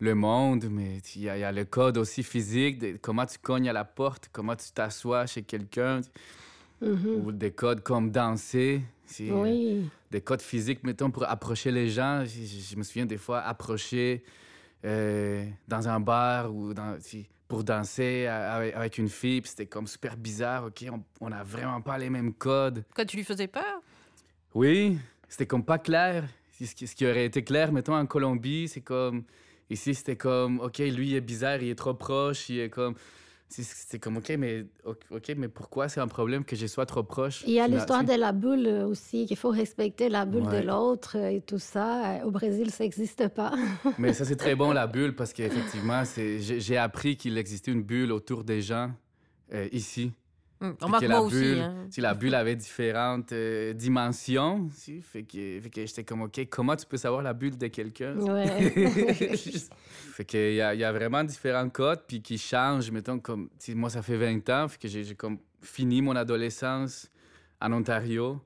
le 0.00 0.14
monde, 0.14 0.66
mais 0.70 0.98
il 1.16 1.22
y, 1.22 1.28
a 1.28 1.52
le 1.52 1.64
code 1.64 1.98
aussi 1.98 2.22
physique, 2.22 3.00
comment 3.00 3.26
tu 3.26 3.38
cognes 3.38 3.68
à 3.68 3.72
la 3.72 3.84
porte, 3.84 4.28
comment 4.32 4.54
tu 4.54 4.70
t'assois 4.72 5.26
chez 5.26 5.42
quelqu'un, 5.42 6.00
mm-hmm. 6.82 7.22
ou 7.24 7.32
des 7.32 7.50
codes 7.50 7.82
comme 7.82 8.10
danser. 8.10 8.82
Oui. 9.20 9.88
des 10.10 10.20
codes 10.20 10.42
physiques, 10.42 10.84
mettons, 10.84 11.10
pour 11.10 11.24
approcher 11.28 11.70
les 11.70 11.88
gens. 11.88 12.24
Je, 12.26 12.76
me 12.76 12.82
souviens 12.82 13.06
des 13.06 13.16
fois 13.16 13.40
approcher 13.40 14.22
euh, 14.84 15.46
dans 15.66 15.88
un 15.88 15.98
bar 15.98 16.54
ou 16.54 16.74
dans, 16.74 16.98
pour 17.48 17.64
danser 17.64 18.26
avec, 18.26 18.98
une 18.98 19.08
fille, 19.08 19.40
c'était 19.44 19.66
comme 19.66 19.86
super 19.86 20.16
bizarre, 20.16 20.66
OK, 20.66 20.84
on 21.20 21.30
n'a 21.30 21.42
vraiment 21.42 21.80
pas 21.80 21.96
les 21.96 22.10
mêmes 22.10 22.34
codes. 22.34 22.84
Quand 22.94 23.06
tu 23.06 23.16
lui 23.16 23.24
faisais 23.24 23.48
peur? 23.48 23.80
Oui, 24.54 24.98
c'était 25.28 25.46
comme 25.46 25.64
pas 25.64 25.78
clair. 25.78 26.24
Ce 26.60 26.94
qui, 26.94 27.06
aurait 27.06 27.26
été 27.26 27.44
clair, 27.44 27.70
mettons, 27.72 27.94
en 27.94 28.06
Colombie, 28.06 28.68
c'est 28.68 28.80
comme. 28.80 29.22
Ici, 29.70 29.94
c'était 29.94 30.16
comme, 30.16 30.60
OK, 30.60 30.78
lui, 30.78 31.10
il 31.10 31.14
est 31.14 31.20
bizarre, 31.20 31.62
il 31.62 31.68
est 31.68 31.74
trop 31.74 31.94
proche, 31.94 32.48
il 32.48 32.60
est 32.60 32.70
comme. 32.70 32.94
C'est 33.50 33.98
comme, 33.98 34.18
OK, 34.18 34.30
mais, 34.38 34.66
OK, 34.84 35.32
mais 35.36 35.48
pourquoi 35.48 35.88
c'est 35.88 36.00
un 36.00 36.08
problème 36.08 36.44
que 36.44 36.54
je 36.54 36.66
sois 36.66 36.84
trop 36.84 37.02
proche? 37.02 37.44
Il 37.46 37.54
y 37.54 37.60
a 37.60 37.66
l'histoire 37.66 38.04
de 38.04 38.12
la 38.12 38.32
bulle 38.32 38.84
aussi, 38.86 39.24
qu'il 39.24 39.38
faut 39.38 39.48
respecter 39.48 40.10
la 40.10 40.26
bulle 40.26 40.46
de 40.48 40.58
l'autre 40.58 41.16
et 41.16 41.40
tout 41.40 41.58
ça. 41.58 42.20
Au 42.26 42.30
Brésil, 42.30 42.70
ça 42.70 42.84
n'existe 42.84 43.28
pas. 43.28 43.54
mais 43.98 44.12
ça, 44.12 44.26
c'est 44.26 44.36
très 44.36 44.54
bon, 44.54 44.72
la 44.72 44.86
bulle, 44.94 45.14
parce 45.14 45.32
qu'effectivement, 45.32 46.02
j'ai 46.38 46.76
appris 46.76 47.16
qu'il 47.16 47.38
existait 47.38 47.70
une 47.70 47.82
bulle 47.82 48.12
autour 48.12 48.44
des 48.44 48.60
gens 48.60 48.90
euh, 49.54 49.66
ici. 49.72 50.12
Hum, 50.60 50.76
la 50.80 51.22
bulle, 51.22 51.60
hein. 51.60 51.86
si 51.88 52.00
la 52.00 52.14
bulle 52.14 52.34
avait 52.34 52.56
différentes 52.56 53.30
euh, 53.30 53.72
dimensions, 53.72 54.68
si, 54.72 55.00
fait 55.00 55.22
que, 55.22 55.60
fait 55.60 55.70
que 55.70 55.86
j'étais 55.86 56.02
comme, 56.02 56.22
OK, 56.22 56.48
comment 56.50 56.74
tu 56.74 56.84
peux 56.84 56.96
savoir 56.96 57.22
la 57.22 57.32
bulle 57.32 57.56
de 57.56 57.68
quelqu'un? 57.68 58.16
Ouais. 58.16 58.46
fait 59.36 60.24
qu'il 60.24 60.54
y 60.54 60.60
a, 60.60 60.74
y 60.74 60.82
a 60.82 60.92
vraiment 60.92 61.22
différents 61.22 61.68
codes, 61.68 62.02
puis 62.08 62.20
qui 62.20 62.38
changent, 62.38 62.90
mettons, 62.90 63.20
comme, 63.20 63.50
moi, 63.68 63.88
ça 63.88 64.02
fait 64.02 64.16
20 64.16 64.48
ans, 64.50 64.66
fait 64.66 64.78
que 64.78 64.88
j'ai 64.88 65.14
comme 65.14 65.38
fini 65.62 66.02
mon 66.02 66.16
adolescence 66.16 67.08
en 67.60 67.72
Ontario, 67.72 68.40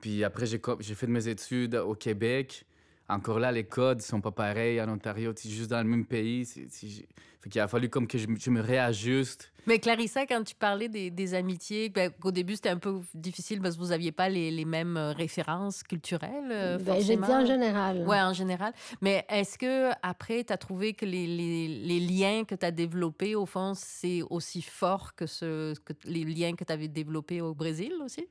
puis 0.00 0.24
après, 0.24 0.44
j'ai 0.46 0.94
fait 0.94 1.06
mes 1.06 1.26
études 1.26 1.74
au 1.74 1.94
Québec, 1.94 2.66
encore 3.10 3.38
là, 3.38 3.52
les 3.52 3.64
codes 3.64 4.00
sont 4.02 4.20
pas 4.20 4.30
pareils 4.30 4.80
en 4.80 4.88
Ontario. 4.88 5.32
C'est 5.36 5.50
juste 5.50 5.70
dans 5.70 5.82
le 5.82 5.88
même 5.88 6.06
pays. 6.06 6.44
Fait 6.44 7.48
qu'il 7.48 7.60
a 7.60 7.68
fallu 7.68 7.88
comme 7.88 8.06
que 8.06 8.18
je, 8.18 8.50
me 8.50 8.60
réajuste. 8.60 9.50
Mais 9.66 9.78
Clarissa, 9.78 10.26
quand 10.26 10.44
tu 10.44 10.54
parlais 10.54 10.88
des, 10.88 11.34
amitiés, 11.34 11.88
ben, 11.88 12.12
au 12.22 12.32
début, 12.32 12.54
c'était 12.54 12.68
un 12.68 12.78
peu 12.78 13.00
difficile 13.14 13.62
parce 13.62 13.76
que 13.76 13.80
vous 13.80 13.88
n'aviez 13.88 14.12
pas 14.12 14.28
les, 14.28 14.64
mêmes 14.66 14.98
euh, 14.98 15.12
références 15.12 15.82
culturelles, 15.82 16.50
euh, 16.50 16.78
ben, 16.78 17.00
J'ai 17.00 17.16
dit 17.16 17.22
en 17.22 17.46
général. 17.46 18.04
Oui, 18.06 18.16
en 18.16 18.34
général. 18.34 18.74
Mais 19.00 19.24
est-ce 19.30 19.56
que 19.56 19.90
après, 20.02 20.44
tu 20.44 20.52
as 20.52 20.58
trouvé 20.58 20.92
que 20.92 21.06
les, 21.06 21.26
les 21.26 22.00
liens 22.00 22.44
que 22.44 22.54
tu 22.54 22.66
as 22.66 22.70
développés, 22.70 23.34
au 23.34 23.46
fond, 23.46 23.72
c'est 23.74 24.20
aussi 24.28 24.60
fort 24.60 25.14
que, 25.14 25.26
ce, 25.26 25.74
que 25.80 25.94
les 26.04 26.24
liens 26.24 26.54
que 26.54 26.64
tu 26.64 26.72
avais 26.72 26.88
développés 26.88 27.40
au 27.40 27.54
Brésil 27.54 27.92
aussi? 28.04 28.26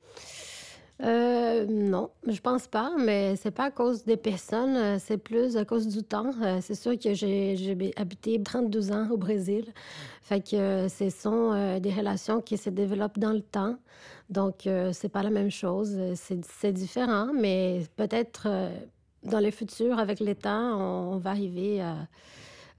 Euh, 1.01 1.65
non, 1.65 2.09
je 2.27 2.41
pense 2.41 2.67
pas, 2.67 2.91
mais 2.99 3.37
c'est 3.37 3.51
pas 3.51 3.65
à 3.65 3.71
cause 3.71 4.03
des 4.03 4.17
personnes, 4.17 4.75
euh, 4.75 4.97
c'est 4.99 5.17
plus 5.17 5.55
à 5.55 5.63
cause 5.63 5.87
du 5.87 6.03
temps. 6.03 6.31
Euh, 6.43 6.59
c'est 6.61 6.75
sûr 6.75 6.99
que 6.99 7.13
j'ai 7.13 7.93
habité 7.95 8.41
32 8.41 8.91
ans 8.91 9.07
au 9.09 9.15
Brésil, 9.15 9.65
fait 10.21 10.41
que 10.41 10.87
ce 10.89 11.09
sont 11.09 11.79
des 11.79 11.91
relations 11.91 12.41
qui 12.41 12.57
se 12.57 12.69
développent 12.69 13.17
dans 13.17 13.31
le 13.31 13.41
temps, 13.41 13.77
donc 14.29 14.67
c'est 14.91 15.09
pas 15.09 15.23
la 15.23 15.29
même 15.29 15.51
chose, 15.51 15.97
c'est 16.15 16.73
différent, 16.73 17.29
mais 17.33 17.81
peut-être 17.95 18.47
dans 19.23 19.39
le 19.39 19.51
futur, 19.51 19.97
avec 19.99 20.19
le 20.19 20.35
temps, 20.35 21.13
on 21.13 21.17
va 21.17 21.31
arriver 21.31 21.81
à 21.81 21.95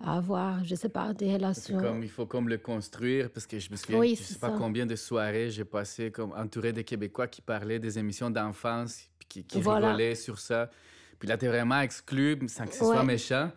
avoir, 0.03 0.65
je 0.65 0.75
sais 0.75 0.89
pas, 0.89 1.13
des 1.13 1.35
relations. 1.35 1.79
Comme, 1.79 2.03
il 2.03 2.09
faut 2.09 2.27
comme 2.27 2.49
le 2.49 2.59
construire, 2.59 3.31
parce 3.31 3.47
que 3.47 3.59
je 3.59 3.71
me 3.71 3.77
souviens, 3.77 4.03
je 4.05 4.15
sais 4.23 4.39
pas 4.39 4.51
combien 4.51 4.87
de 4.87 4.97
soirées 4.97 5.51
j'ai 5.51 5.65
passé 5.65 6.11
comme 6.11 6.33
entouré 6.33 6.73
de 6.73 6.83
Québécois 6.83 7.27
qui 7.29 7.43
parlaient 7.43 7.79
des 7.79 7.99
émissions 7.99 8.31
d'enfance, 8.31 9.09
puis 9.19 9.29
qui, 9.29 9.45
qui 9.45 9.59
rigolaient 9.59 10.15
sur 10.15 10.39
ça. 10.39 10.71
Puis 11.19 11.29
là, 11.29 11.37
tu 11.37 11.45
es 11.45 11.49
vraiment 11.49 11.81
exclu 11.81 12.39
sans 12.49 12.67
que 12.67 12.73
ce 12.73 12.79
soit 12.85 13.05
méchant. 13.05 13.51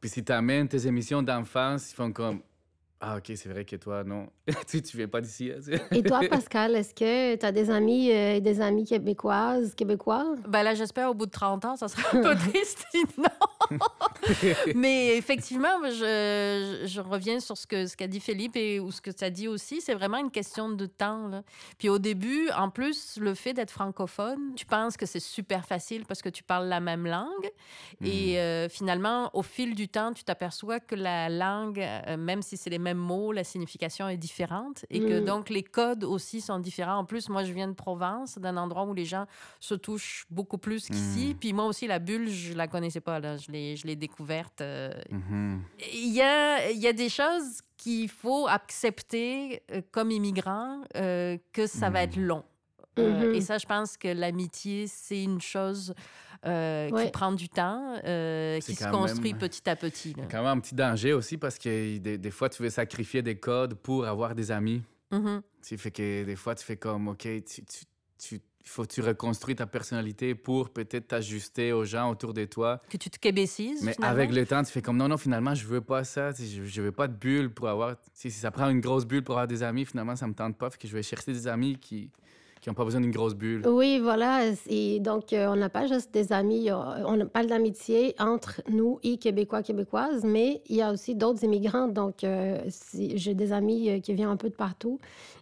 Puis 0.00 0.10
si 0.10 0.24
tu 0.24 0.32
amènes 0.32 0.66
tes 0.68 0.86
émissions 0.86 1.22
d'enfance, 1.22 1.90
ils 1.90 1.94
font 1.94 2.10
comme 2.12 2.40
Ah, 3.00 3.16
OK, 3.18 3.32
c'est 3.36 3.48
vrai 3.50 3.66
que 3.66 3.76
toi, 3.76 4.02
non. 4.04 4.28
tu 4.66 4.78
ne 4.78 4.82
viens 4.94 5.08
pas 5.08 5.20
d'ici. 5.20 5.50
hein, 5.52 5.76
Et 5.92 6.02
toi, 6.02 6.20
Pascal, 6.30 6.74
est-ce 6.76 6.94
que 6.94 7.36
tu 7.36 7.44
as 7.44 7.52
des 7.52 7.68
amis 7.70 8.08
et 8.08 8.40
des 8.40 8.60
amis 8.62 8.84
québécoises, 8.86 9.74
québécois? 9.74 10.34
Ben 10.48 10.62
là, 10.62 10.74
j'espère 10.74 11.10
au 11.10 11.14
bout 11.14 11.26
de 11.26 11.30
30 11.30 11.64
ans, 11.66 11.76
ça 11.76 11.88
serait 11.88 12.16
un 12.18 12.22
peu 12.22 12.34
triste, 12.50 12.86
sinon. 12.90 13.78
Mais 14.74 15.16
effectivement, 15.16 15.68
je, 15.84 16.82
je 16.84 17.00
reviens 17.00 17.40
sur 17.40 17.56
ce 17.56 17.66
que 17.66 17.86
ce 17.86 17.96
qu'a 17.96 18.06
dit 18.06 18.20
Philippe 18.20 18.56
et 18.56 18.80
ou 18.80 18.90
ce 18.90 19.00
que 19.00 19.10
tu 19.10 19.24
as 19.24 19.30
dit 19.30 19.48
aussi. 19.48 19.80
C'est 19.80 19.94
vraiment 19.94 20.18
une 20.18 20.30
question 20.30 20.68
de 20.68 20.86
temps. 20.86 21.28
là. 21.28 21.42
Puis 21.78 21.88
au 21.88 21.98
début, 21.98 22.48
en 22.56 22.70
plus, 22.70 23.18
le 23.20 23.34
fait 23.34 23.52
d'être 23.52 23.70
francophone, 23.70 24.54
tu 24.56 24.66
penses 24.66 24.96
que 24.96 25.06
c'est 25.06 25.20
super 25.20 25.66
facile 25.66 26.04
parce 26.06 26.22
que 26.22 26.28
tu 26.28 26.42
parles 26.42 26.68
la 26.68 26.80
même 26.80 27.06
langue. 27.06 27.50
Et 28.04 28.38
euh, 28.38 28.68
finalement, 28.68 29.30
au 29.34 29.42
fil 29.42 29.74
du 29.74 29.88
temps, 29.88 30.12
tu 30.12 30.24
t'aperçois 30.24 30.80
que 30.80 30.94
la 30.94 31.28
langue, 31.28 31.80
euh, 31.80 32.16
même 32.16 32.42
si 32.42 32.56
c'est 32.56 32.70
les 32.70 32.78
mêmes 32.78 32.98
mots, 32.98 33.32
la 33.32 33.44
signification 33.44 34.08
est 34.08 34.16
différente 34.16 34.84
et 34.90 35.00
que 35.00 35.20
Mm. 35.20 35.24
donc 35.24 35.48
les 35.50 35.62
codes 35.62 36.04
aussi 36.04 36.40
sont 36.40 36.58
différents. 36.58 36.98
En 36.98 37.04
plus, 37.04 37.28
moi, 37.28 37.44
je 37.44 37.52
viens 37.52 37.68
de 37.68 37.74
Provence, 37.74 38.38
d'un 38.38 38.56
endroit 38.56 38.84
où 38.84 38.94
les 38.94 39.04
gens 39.04 39.26
se 39.60 39.74
touchent 39.74 40.26
beaucoup 40.30 40.58
plus 40.58 40.86
qu'ici. 40.86 41.28
Mm. 41.34 41.38
Puis 41.38 41.52
moi 41.52 41.64
aussi, 41.66 41.86
la 41.86 41.98
bulle, 41.98 42.28
je 42.28 42.54
la 42.54 42.66
connaissais 42.68 43.00
pas. 43.00 43.20
Là. 43.20 43.36
Je 43.36 43.50
l'ai 43.50 43.76
je 43.76 43.86
l'ai 43.86 43.96
découverte. 44.20 44.60
euh, 44.62 44.90
Mhm. 45.10 45.62
il 45.92 46.12
y 46.14 46.22
a, 46.22 46.70
il 46.70 46.78
y 46.78 46.86
a 46.86 46.92
des 46.92 47.08
choses 47.08 47.60
qu'il 47.76 48.08
faut 48.08 48.46
accepter 48.48 49.62
euh, 49.70 49.82
comme 49.90 50.10
immigrant, 50.10 50.82
euh, 50.96 51.36
que 51.52 51.66
ça 51.66 51.90
va 51.90 52.02
être 52.02 52.16
long. 52.16 52.44
Euh, 52.98 53.28
Mhm. 53.28 53.34
Et 53.34 53.40
ça, 53.42 53.58
je 53.58 53.66
pense 53.66 53.98
que 53.98 54.08
l'amitié, 54.08 54.86
c'est 54.86 55.22
une 55.22 55.40
chose 55.40 55.94
euh, 56.46 56.88
qui 57.04 57.10
prend 57.10 57.32
du 57.32 57.48
temps, 57.48 57.98
euh, 58.04 58.58
qui 58.60 58.74
se 58.74 58.88
construit 58.88 59.32
même- 59.32 59.38
petit 59.38 59.68
à 59.68 59.74
petit. 59.76 60.14
là. 60.14 60.24
Quand 60.30 60.38
même 60.38 60.58
un 60.58 60.60
petit 60.60 60.74
danger 60.74 61.12
aussi 61.12 61.36
parce 61.38 61.58
que 61.58 61.98
des, 61.98 62.18
des 62.18 62.30
fois, 62.30 62.48
tu 62.48 62.62
veux 62.62 62.70
sacrifier 62.70 63.20
des 63.22 63.36
codes 63.38 63.74
pour 63.74 64.06
avoir 64.06 64.34
des 64.34 64.50
amis. 64.50 64.82
Mhm. 65.10 65.42
Tu 65.62 65.68
sais, 65.68 65.76
fait 65.76 65.90
que 65.90 66.24
des 66.24 66.36
fois, 66.36 66.54
tu 66.54 66.64
fais 66.64 66.76
comme, 66.76 67.08
OK, 67.08 67.22
tu, 67.22 67.42
tu, 67.44 67.84
tu- 68.18 68.40
il 68.66 68.68
faut 68.68 68.82
que 68.82 68.92
tu 68.92 69.00
reconstruis 69.00 69.54
ta 69.54 69.66
personnalité 69.66 70.34
pour 70.34 70.70
peut-être 70.70 71.08
t'ajuster 71.08 71.72
aux 71.72 71.84
gens 71.84 72.10
autour 72.10 72.34
de 72.34 72.44
toi. 72.46 72.82
Que 72.90 72.96
tu 72.96 73.08
te 73.08 73.18
québécises. 73.18 73.84
Mais 73.84 73.92
finalement? 73.92 74.12
avec 74.12 74.32
le 74.32 74.44
temps, 74.44 74.64
tu 74.64 74.72
fais 74.72 74.82
comme, 74.82 74.96
non, 74.96 75.06
non, 75.06 75.16
finalement, 75.16 75.54
je 75.54 75.64
veux 75.64 75.80
pas 75.80 76.02
ça. 76.02 76.32
Je, 76.32 76.82
veux 76.82 76.90
pas 76.90 77.06
de 77.06 77.14
bulle 77.14 77.48
pour 77.48 77.68
avoir... 77.68 77.94
Si 78.12 78.28
ça 78.32 78.50
prend 78.50 78.68
une 78.68 78.80
grosse 78.80 79.06
bulle 79.06 79.22
pour 79.22 79.36
avoir 79.36 79.46
des 79.46 79.62
amis, 79.62 79.84
finalement, 79.84 80.16
ça 80.16 80.26
me 80.26 80.34
tente 80.34 80.58
pas. 80.58 80.68
Fait 80.68 80.78
que 80.78 80.88
je 80.88 80.92
vais 80.92 81.04
chercher 81.04 81.32
des 81.32 81.46
amis 81.46 81.78
qui 81.78 82.10
qui 82.66 82.70
n'ont 82.70 82.74
pas 82.74 82.84
besoin 82.84 83.00
d'une 83.00 83.12
grosse 83.12 83.36
bulle. 83.36 83.64
Oui, 83.68 84.00
voilà. 84.00 84.40
Et 84.68 84.98
donc, 84.98 85.32
euh, 85.32 85.46
on 85.46 85.54
n'a 85.54 85.68
pas 85.68 85.86
juste 85.86 86.12
des 86.12 86.32
amis, 86.32 86.68
on 86.72 87.24
parle 87.26 87.46
d'amitié 87.46 88.16
entre 88.18 88.60
nous 88.68 88.98
et 89.04 89.18
Québécois, 89.18 89.62
Québécoises, 89.62 90.24
mais 90.24 90.62
il 90.66 90.74
y 90.74 90.82
a 90.82 90.90
aussi 90.90 91.14
d'autres 91.14 91.44
immigrants. 91.44 91.86
Donc, 91.86 92.24
euh, 92.24 92.58
si- 92.68 93.16
j'ai 93.18 93.34
des 93.34 93.52
amis 93.52 93.88
euh, 93.88 94.00
qui 94.00 94.14
viennent 94.14 94.30
un 94.30 94.36
peu 94.36 94.48
de 94.48 94.54
partout. 94.56 94.98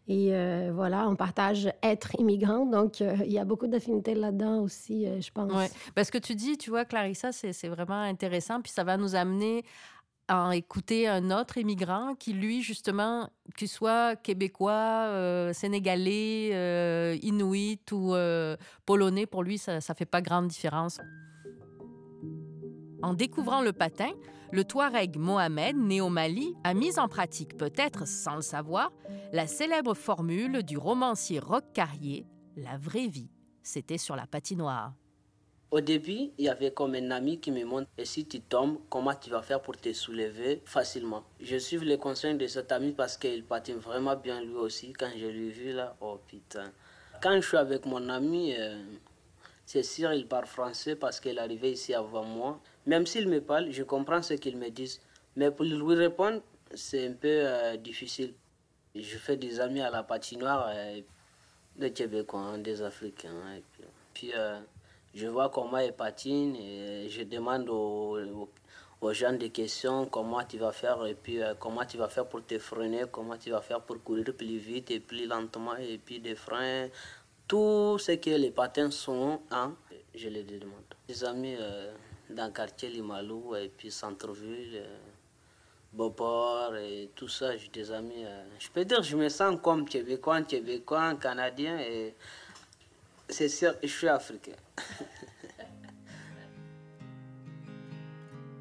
Et 0.06 0.34
euh, 0.34 0.70
voilà, 0.74 1.08
on 1.08 1.16
partage 1.16 1.72
être 1.82 2.14
immigrant. 2.20 2.66
Donc, 2.66 3.00
euh, 3.00 3.16
il 3.24 3.32
y 3.32 3.38
a 3.38 3.46
beaucoup 3.46 3.68
d'affinités 3.68 4.14
là-dedans 4.14 4.60
aussi, 4.60 5.06
euh, 5.06 5.18
je 5.22 5.30
pense. 5.32 5.50
Ouais. 5.50 5.70
Parce 5.94 6.10
que 6.10 6.18
tu 6.18 6.34
dis, 6.34 6.58
tu 6.58 6.68
vois, 6.68 6.84
Clarissa, 6.84 7.32
c'est 7.32 7.54
c'est 7.54 7.68
vraiment 7.68 8.02
intéressant. 8.02 8.60
Puis 8.60 8.70
ça 8.70 8.84
va 8.84 8.98
nous 8.98 9.14
amener 9.14 9.64
à 10.28 10.56
écouter 10.56 11.06
un 11.06 11.30
autre 11.30 11.58
immigrant 11.58 12.14
qui, 12.14 12.32
lui, 12.32 12.62
justement, 12.62 13.28
qu'il 13.56 13.68
soit 13.68 14.16
québécois, 14.16 15.06
euh, 15.08 15.52
sénégalais, 15.52 16.50
euh, 16.52 17.16
inuit 17.22 17.80
ou 17.92 18.14
euh, 18.14 18.56
polonais, 18.86 19.26
pour 19.26 19.42
lui, 19.42 19.58
ça 19.58 19.76
ne 19.76 19.80
fait 19.80 20.06
pas 20.06 20.22
grande 20.22 20.48
différence. 20.48 20.98
En 23.02 23.12
découvrant 23.12 23.60
le 23.60 23.72
patin, 23.72 24.12
le 24.50 24.64
Touareg 24.64 25.18
Mohamed, 25.18 25.76
né 25.76 26.00
au 26.00 26.08
Mali, 26.08 26.54
a 26.64 26.72
mis 26.72 26.98
en 26.98 27.08
pratique, 27.08 27.56
peut-être 27.56 28.06
sans 28.06 28.36
le 28.36 28.42
savoir, 28.42 28.92
la 29.32 29.46
célèbre 29.46 29.94
formule 29.94 30.62
du 30.62 30.78
romancier 30.78 31.38
Roch 31.38 31.64
Carrier 31.74 32.26
La 32.56 32.78
vraie 32.78 33.08
vie, 33.08 33.30
c'était 33.62 33.98
sur 33.98 34.16
la 34.16 34.26
patinoire. 34.26 34.94
Au 35.74 35.80
début, 35.80 36.30
il 36.38 36.44
y 36.44 36.48
avait 36.48 36.70
comme 36.70 36.94
un 36.94 37.10
ami 37.10 37.40
qui 37.40 37.50
me 37.50 37.64
montre 37.64 37.90
et 37.98 38.04
si 38.04 38.24
tu 38.26 38.40
tombes, 38.40 38.78
comment 38.88 39.12
tu 39.12 39.28
vas 39.28 39.42
faire 39.42 39.60
pour 39.60 39.76
te 39.76 39.92
soulever 39.92 40.62
facilement? 40.64 41.24
Je 41.40 41.56
suis 41.56 41.78
les 41.78 41.98
conseils 41.98 42.36
de 42.36 42.46
cet 42.46 42.70
ami 42.70 42.92
parce 42.92 43.16
qu'il 43.16 43.42
patine 43.42 43.78
vraiment 43.78 44.14
bien 44.14 44.40
lui 44.40 44.54
aussi. 44.54 44.92
Quand 44.92 45.10
je 45.16 45.26
l'ai 45.26 45.48
vu 45.48 45.72
là, 45.72 45.96
oh 46.00 46.20
putain. 46.28 46.70
Quand 47.20 47.34
je 47.34 47.40
suis 47.40 47.56
avec 47.56 47.86
mon 47.86 48.08
ami, 48.08 48.54
euh, 48.56 48.84
c'est 49.66 49.82
sûr 49.82 50.12
il 50.12 50.28
parle 50.28 50.46
français 50.46 50.94
parce 50.94 51.18
qu'il 51.18 51.38
est 51.38 51.40
arrivé 51.40 51.72
ici 51.72 51.92
avant 51.92 52.22
moi. 52.22 52.60
Même 52.86 53.04
s'il 53.04 53.28
me 53.28 53.40
parle, 53.40 53.72
je 53.72 53.82
comprends 53.82 54.22
ce 54.22 54.34
qu'il 54.34 54.56
me 54.56 54.68
dit. 54.70 55.00
Mais 55.34 55.50
pour 55.50 55.64
lui 55.64 55.96
répondre, 55.96 56.40
c'est 56.72 57.08
un 57.08 57.14
peu 57.14 57.26
euh, 57.28 57.76
difficile. 57.78 58.32
Je 58.94 59.18
fais 59.18 59.36
des 59.36 59.58
amis 59.58 59.80
à 59.80 59.90
la 59.90 60.04
patinoire, 60.04 60.68
euh, 60.68 61.00
des 61.74 61.90
Québécois, 61.92 62.42
hein, 62.42 62.58
des 62.58 62.80
Africains. 62.80 63.34
puis, 64.12 64.32
je 65.14 65.26
vois 65.26 65.48
comment 65.48 65.78
ils 65.78 65.92
patinent 65.92 66.56
et 66.56 67.08
je 67.08 67.22
demande 67.22 67.68
aux, 67.68 68.18
gens 69.12 69.32
des 69.34 69.50
questions, 69.50 70.06
comment 70.06 70.42
tu 70.44 70.58
vas 70.58 70.72
faire 70.72 71.04
et 71.06 71.14
puis 71.14 71.42
euh, 71.42 71.54
comment 71.60 71.84
tu 71.84 71.98
vas 71.98 72.08
faire 72.08 72.26
pour 72.26 72.44
te 72.46 72.58
freiner, 72.58 73.04
comment 73.12 73.36
tu 73.36 73.50
vas 73.50 73.60
faire 73.60 73.82
pour 73.82 74.02
courir 74.02 74.24
plus 74.36 74.56
vite 74.56 74.90
et 74.90 75.00
plus 75.00 75.26
lentement 75.26 75.76
et 75.76 75.98
puis 75.98 76.20
des 76.20 76.34
freins. 76.34 76.88
Tout 77.46 77.98
ce 77.98 78.12
que 78.12 78.30
les 78.30 78.50
patins 78.50 78.90
sont, 78.90 79.40
hein, 79.50 79.74
je 80.14 80.28
les 80.30 80.42
demande. 80.42 80.84
Des 81.06 81.22
amis 81.22 81.54
euh, 81.58 81.92
dans 82.30 82.46
le 82.46 82.52
quartier 82.52 82.88
Limalou 82.88 83.54
et 83.56 83.68
puis 83.68 83.90
centre-ville. 83.90 84.76
euh, 84.76 84.98
Beauport 85.94 86.74
et 86.76 87.10
tout 87.14 87.28
ça, 87.28 87.56
j'ai 87.56 87.68
des 87.68 87.90
amis. 87.92 88.24
euh, 88.24 88.44
je 88.58 88.68
peux 88.68 88.84
dire, 88.84 89.02
je 89.02 89.16
me 89.16 89.28
sens 89.28 89.58
comme 89.62 89.88
Québécois, 89.88 90.42
Québécois, 90.42 91.14
Canadien 91.14 91.78
et 91.78 92.14
c'est 93.28 93.48
sûr, 93.48 93.74
je 93.80 93.86
suis 93.88 94.08
africain. 94.08 94.56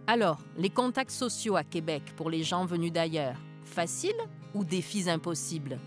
Alors, 0.07 0.39
les 0.57 0.69
contacts 0.69 1.11
sociaux 1.11 1.55
à 1.55 1.63
Québec 1.63 2.03
pour 2.15 2.29
les 2.29 2.43
gens 2.43 2.65
venus 2.65 2.91
d'ailleurs, 2.91 3.37
faciles 3.63 4.11
ou 4.53 4.65
défis 4.65 5.09
impossibles? 5.09 5.79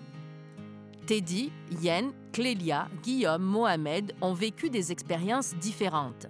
Teddy, 1.07 1.53
Yen, 1.81 2.13
Clélia, 2.33 2.89
Guillaume, 3.03 3.43
Mohamed 3.43 4.13
ont 4.21 4.35
vécu 4.35 4.71
des 4.71 4.91
expériences 4.91 5.55
différentes. 5.55 6.27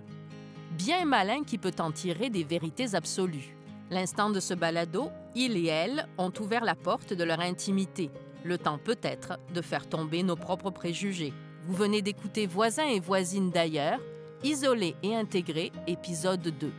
Bien 0.72 1.06
malin 1.06 1.44
qui 1.44 1.56
peut 1.56 1.72
en 1.78 1.90
tirer 1.90 2.28
des 2.28 2.44
vérités 2.44 2.94
absolues. 2.94 3.56
L'instant 3.90 4.28
de 4.28 4.40
ce 4.40 4.52
balado, 4.52 5.10
il 5.34 5.56
et 5.56 5.66
elle 5.66 6.06
ont 6.18 6.32
ouvert 6.40 6.64
la 6.64 6.74
porte 6.74 7.14
de 7.14 7.24
leur 7.24 7.40
intimité, 7.40 8.10
le 8.44 8.58
temps 8.58 8.78
peut-être 8.78 9.38
de 9.54 9.62
faire 9.62 9.88
tomber 9.88 10.22
nos 10.22 10.36
propres 10.36 10.70
préjugés. 10.70 11.32
Vous 11.66 11.74
venez 11.74 12.00
d'écouter 12.00 12.46
Voisins 12.46 12.86
et 12.86 13.00
voisines 13.00 13.50
d'ailleurs, 13.50 13.98
isolés 14.44 14.94
et 15.02 15.16
intégrés, 15.16 15.72
épisode 15.88 16.40
2. 16.40 16.72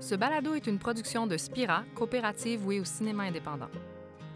Ce 0.00 0.14
balado 0.14 0.52
est 0.52 0.66
une 0.66 0.78
production 0.78 1.26
de 1.26 1.38
Spira, 1.38 1.84
coopérative 1.94 2.60
vouée 2.60 2.78
au 2.78 2.84
cinéma 2.84 3.22
indépendant. 3.22 3.70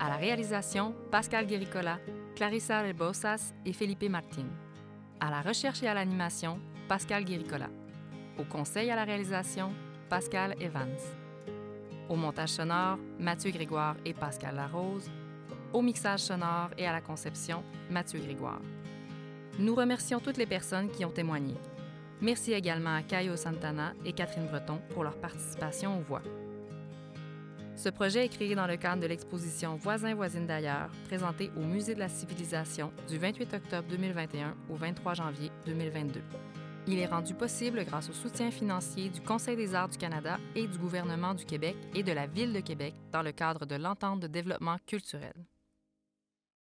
À 0.01 0.09
la 0.09 0.17
réalisation, 0.17 0.95
Pascal 1.11 1.47
Guéricola, 1.47 1.99
Clarissa 2.35 2.81
Rebosas 2.81 3.53
et 3.67 3.75
Felipe 3.75 4.09
Martin. 4.09 4.47
À 5.21 5.31
la 5.31 5.43
recherche 5.43 5.83
et 5.83 5.89
à 5.89 5.95
l'animation, 5.95 6.59
Pascal 6.89 7.27
Guéricola. 7.27 7.69
Au 8.39 8.45
conseil 8.45 8.91
à 8.91 8.97
la 8.97 9.05
réalisation, 9.05 9.75
Pascal 10.09 10.55
Evans. 10.59 10.97
Au 12.09 12.17
montage 12.17 12.49
sonore, 12.49 12.97
Mathieu 13.19 13.51
Grégoire 13.51 13.97
et 14.07 14.15
Pascal 14.15 14.57
Larose. 14.57 15.11
Au 15.75 15.83
mixage 15.83 16.21
sonore 16.21 16.71
et 16.79 16.87
à 16.87 16.93
la 16.93 17.03
conception, 17.03 17.63
Mathieu 17.91 18.21
Grégoire. 18.21 18.63
Nous 19.59 19.75
remercions 19.75 20.21
toutes 20.21 20.39
les 20.39 20.47
personnes 20.47 20.91
qui 20.91 21.05
ont 21.05 21.11
témoigné. 21.11 21.55
Merci 22.23 22.53
également 22.53 22.95
à 22.95 23.03
Caio 23.03 23.37
Santana 23.37 23.93
et 24.05 24.13
Catherine 24.13 24.47
Breton 24.47 24.81
pour 24.91 25.05
leur 25.05 25.17
participation 25.17 25.99
aux 25.99 26.03
voix. 26.03 26.23
Ce 27.77 27.89
projet 27.89 28.25
est 28.25 28.29
créé 28.29 28.55
dans 28.55 28.67
le 28.67 28.77
cadre 28.77 29.03
de 29.03 29.07
l'exposition 29.07 29.77
Voisins 29.77 30.15
voisines 30.15 30.47
d'ailleurs, 30.47 30.91
présentée 31.07 31.51
au 31.57 31.61
Musée 31.61 31.95
de 31.95 31.99
la 31.99 32.09
civilisation 32.09 32.93
du 33.09 33.19
28 33.19 33.55
octobre 33.55 33.89
2021 33.89 34.55
au 34.71 34.77
23 34.77 35.15
janvier 35.15 35.51
2022. 35.67 36.23
Il 36.87 36.99
est 36.99 37.07
rendu 37.07 37.35
possible 37.35 37.85
grâce 37.85 38.09
au 38.09 38.13
soutien 38.13 38.51
financier 38.51 39.09
du 39.09 39.21
Conseil 39.21 39.57
des 39.57 39.75
arts 39.75 39.89
du 39.89 39.99
Canada 39.99 40.39
et 40.55 40.67
du 40.67 40.79
gouvernement 40.79 41.35
du 41.35 41.45
Québec 41.45 41.77
et 41.95 42.03
de 42.03 42.13
la 42.13 42.27
Ville 42.27 42.53
de 42.53 42.61
Québec 42.61 42.95
dans 43.13 43.23
le 43.23 43.33
cadre 43.33 43.67
de 43.67 43.77
l'entente 43.77 44.21
de 44.21 44.27
développement 44.27 44.77
culturel. 44.87 45.35